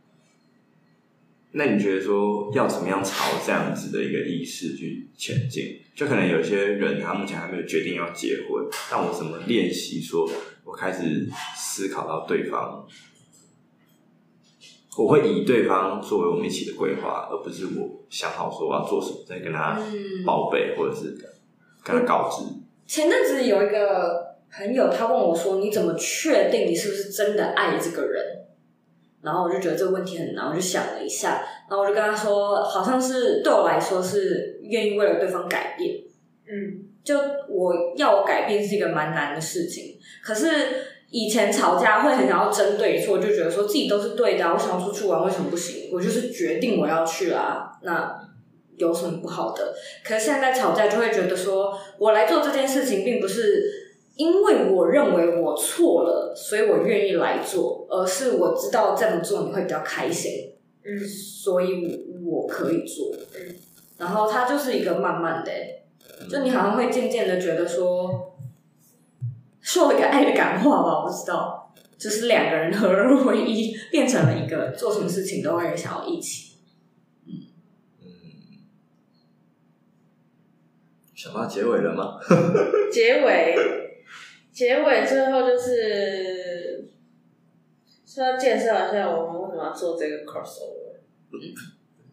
[1.52, 5.82] 那你觉得说要怎么样朝这样子的一个意识去前进？
[5.96, 10.00] 就可能有些人他目前还没有决定要结婚，但我怎么练习？
[10.02, 10.30] 说
[10.64, 12.88] 我开始思考到对方。
[14.98, 19.80] 我会以对方作为我们一起的规划，而不是我想好说我要做什么再跟他
[20.26, 21.16] 报备，或者是
[21.84, 22.44] 跟他告知。
[22.88, 28.24] 前阵子有一个朋友，他问我说：“你怎么确定你是不是真的爱这个人？”
[29.22, 35.98] 然后我就觉得这个问题很难，我就想了一下，然后我就跟他说：“好像是对我来说是愿意为了对方改变。”
[36.50, 37.20] 嗯，就
[37.50, 39.98] 我要我改变是一个蛮难的事情。
[40.24, 40.48] 可是
[41.10, 45.90] 以前吵架会很想要争对错，就觉得说自己都是对的啊，我想要出去玩为什么不行？
[45.92, 48.24] 我就是决定我要去啊，那。
[48.78, 49.74] 有什么不好的？
[50.06, 53.64] 可是现在在吵架就会觉得说，我来做这件事情，并不是
[54.18, 60.54] 因为我认为我错了，所以我愿意来做，而是我知道这么做你会比较开心，
[60.86, 63.56] 嗯，所以我可以做，嗯，
[63.98, 65.52] 然后它就是一个慢慢的，
[66.30, 68.37] 就你好像会渐渐的觉得说，
[69.68, 76.54] 说了一个爱的感化吧，我不知道，就是两个人合二为一，变成了一个做什么事情都会想要一起。
[81.14, 82.18] 想到结尾了吗？
[82.90, 83.56] 结尾，
[84.54, 86.90] 结尾最后就是
[88.06, 90.96] 是要介绍一下我们为什么要做这个 crossover。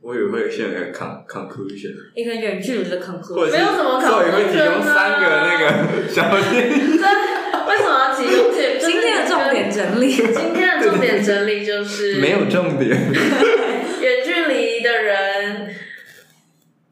[0.00, 7.23] 我以为会有些人 con conclusion，一个远距离的 conclusion，没有什么 conclusion 会提供三个那个小点。
[7.68, 8.52] 为什么要提供？
[8.80, 12.90] 今天的重点整理，今天的重点整理就是没有重点。
[14.00, 15.74] 远距离的人。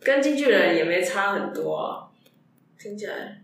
[0.05, 2.11] 跟近距离人也没差很多啊，
[2.77, 3.39] 听起来，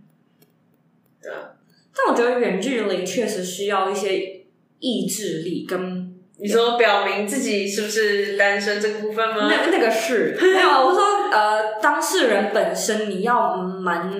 [1.22, 1.52] 对啊。
[1.94, 4.40] 但我觉得远距离确实需要一些
[4.80, 9.48] 意志力跟你说表明自己是不是单身这个部分吗？
[9.48, 14.10] 那那个是没有，我说呃，当事人本身你要蛮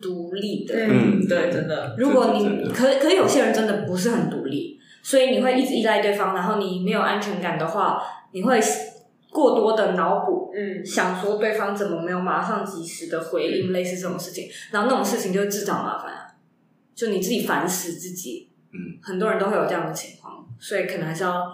[0.00, 0.74] 独立的。
[0.76, 1.94] 嗯，对，真的。
[1.98, 8.02] 如果你可可有些人真的不是很独立，所以你会一直依赖对方，然后你没有安全感的话，
[8.32, 8.60] 你会。
[9.28, 16.32] 过多的脑补，嗯，想说对方怎么没有马上及时的回应，类似这种事情，然后那种事情就会制造麻烦啊，
[16.94, 21.52] 就你自己烦死自己，嗯，很多人都会有这样的情况，所以可能还是要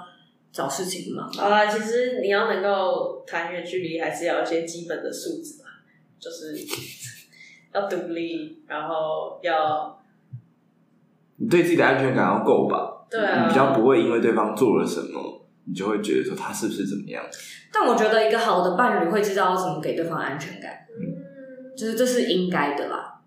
[0.53, 1.29] 找事情嘛。
[1.39, 5.71] 啊，其实你要能够谈远距离，还是要有一些基本的素质嘛，
[6.21, 6.55] 就是
[7.73, 9.99] 要独立，然后要
[11.37, 15.41] 你对自己的安全感要够吧，对啊，你比较不会因为对方做了什么。
[15.65, 17.25] 你就会觉得说他是不是怎么样？
[17.73, 23.21] 但我觉得一个好的伴侣会知道怎么给对方安全感，嗯，就是这是应该的啦，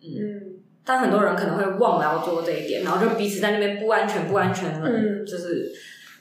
[0.00, 0.62] 嗯。
[0.82, 5.70] 但很多人可能会忘了要做这一点，然后就彼此在那边不安全、不安全了，嗯，就是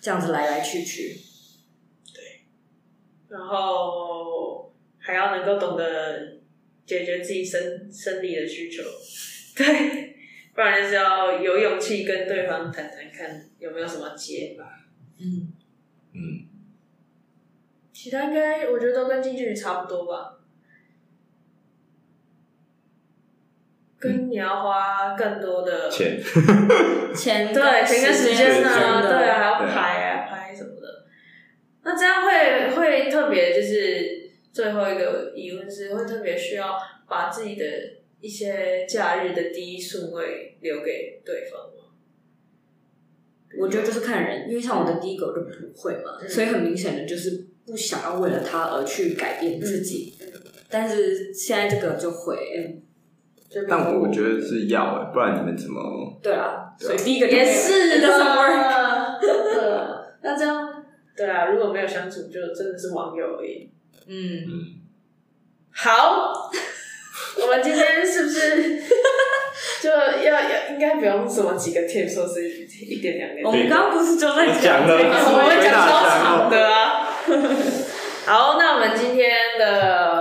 [0.03, 1.17] 这样子来来去去。
[2.13, 2.41] 对，
[3.29, 6.41] 然后还要能够懂得
[6.85, 8.83] 解决自己生生理的需求，
[9.55, 10.17] 对，
[10.53, 14.85] 不然就是要有勇气跟对方谈谈看有没有什么解法。
[15.17, 15.53] 嗯
[16.11, 16.47] 嗯，
[17.93, 20.42] 其他应该我觉得都跟近距离差不多吧，
[24.03, 26.19] 跟你要花更多的钱，
[27.15, 31.05] 钱对钱跟时间啊，对啊，还要拍啊拍什么的。
[31.83, 36.77] 那这样会会特别就是最后一个疑问是会特别需要
[37.07, 37.65] 把自己的
[38.19, 41.69] 一些假日的第一顺位留给对方吗？
[43.57, 50.17] 我觉得就是看人，因为像我的第一个我就不会嘛，嗯、所以很明显的就是不想要为了他而去改变自己。
[50.19, 50.27] 嗯、
[50.69, 52.81] 但是现在这个就会，
[53.69, 55.79] 但我觉得是要哎，不然你们怎么？
[56.21, 58.07] 对啊，所以第一个也是的。
[60.21, 60.83] 那这样
[61.15, 63.69] 对啊，如果没有相处，就真的是网友而已。
[64.07, 64.81] 嗯嗯，
[65.73, 66.49] 好，
[67.41, 68.81] 我们今天是不是？
[69.81, 73.45] 就要要应该不用什么几个 tips，说是一点两点。
[73.45, 77.05] 我们刚刚不是就在讲了，我们讲超长的啊。
[78.25, 80.12] 好，那我们今天的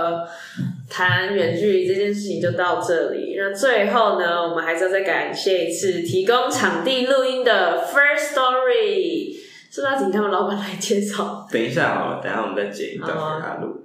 [0.93, 3.35] 谈远距离这件事情就到这里。
[3.35, 9.33] 那最后呢，我们还是要再感谢一次提供场地录音的 First Story，
[9.71, 11.47] 是不是要请他们老板来介绍？
[11.51, 13.81] 等一下好了，等一下我们再剪一段给他录。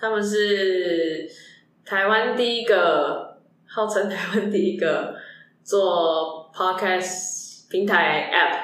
[0.00, 1.28] 他们是
[1.84, 3.24] 台湾第一个。
[3.66, 5.16] 号称台湾第一个
[5.64, 8.54] 做 podcast 平台 app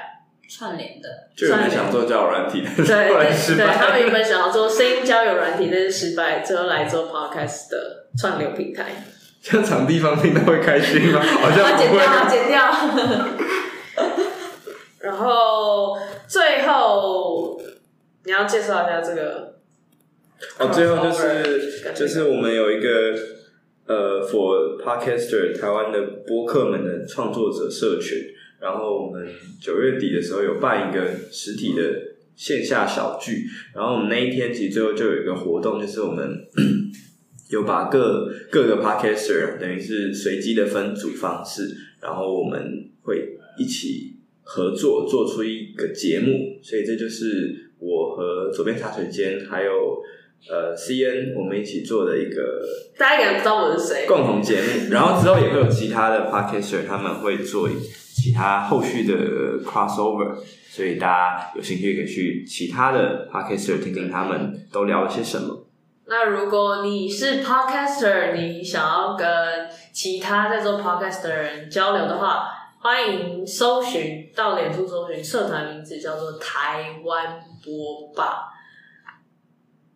[0.50, 9.04] 串联的，就有人想做交友软体，对 对对，他们原本想要做声音交友软体，但是失败，最后来做 podcast 的串流平台。
[9.40, 11.20] 像场地方听到会开心吗？
[11.40, 12.00] 好像不会。
[12.28, 13.28] 剪掉，剪掉。
[14.98, 15.96] 然后
[16.26, 17.58] 最后
[18.24, 19.54] 你要介绍一下这个。
[20.58, 22.88] 哦，最后就是就是我们有一个。
[23.86, 28.18] 呃，for podcaster 台湾的播客们的创作者社群，
[28.60, 29.26] 然后我们
[29.60, 31.82] 九月底的时候有办一个实体的
[32.36, 36.46] 线下小聚，然后我们那一天其实最后就有一个活动，就是我们
[37.50, 50.02] 有把各各个 podcaster 等于是随机的分组方式，然后我们会一起合作做出一个节目，所以这就是我和左边茶水间还有
[50.48, 52.40] 呃 CN 我们一起做的一个，
[52.98, 60.36] 大家可能不知道我是谁，共同节目， 然后之后也会有其他的 podcaster 他们会做其他后续的 crossover，
[60.68, 65.66] 所以大家有兴趣可以去其他的 podcaster 听听他们都聊了些什么。
[66.06, 69.26] 那如果你是 podcaster，你想要跟
[69.92, 72.48] 其他在做 podcast 的人交流的话，
[72.80, 78.48] 欢迎搜寻到脸书搜寻社团名字叫做台湾播吧，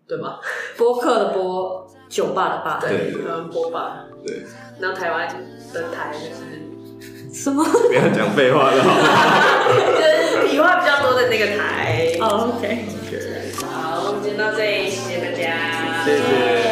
[0.07, 0.41] 对吧？
[0.77, 4.45] 播客的播，酒吧的吧，对，台湾播吧，对。
[4.79, 5.29] 那台湾
[5.73, 7.65] 的台就是什么？
[7.65, 9.01] 不要讲废话了，好吗？
[9.95, 12.13] 就是笔画比较多的那个台。
[12.21, 12.87] 哦，OK。
[13.63, 16.05] 好，我们今天到这里，谢谢大家。
[16.05, 16.64] 谢谢。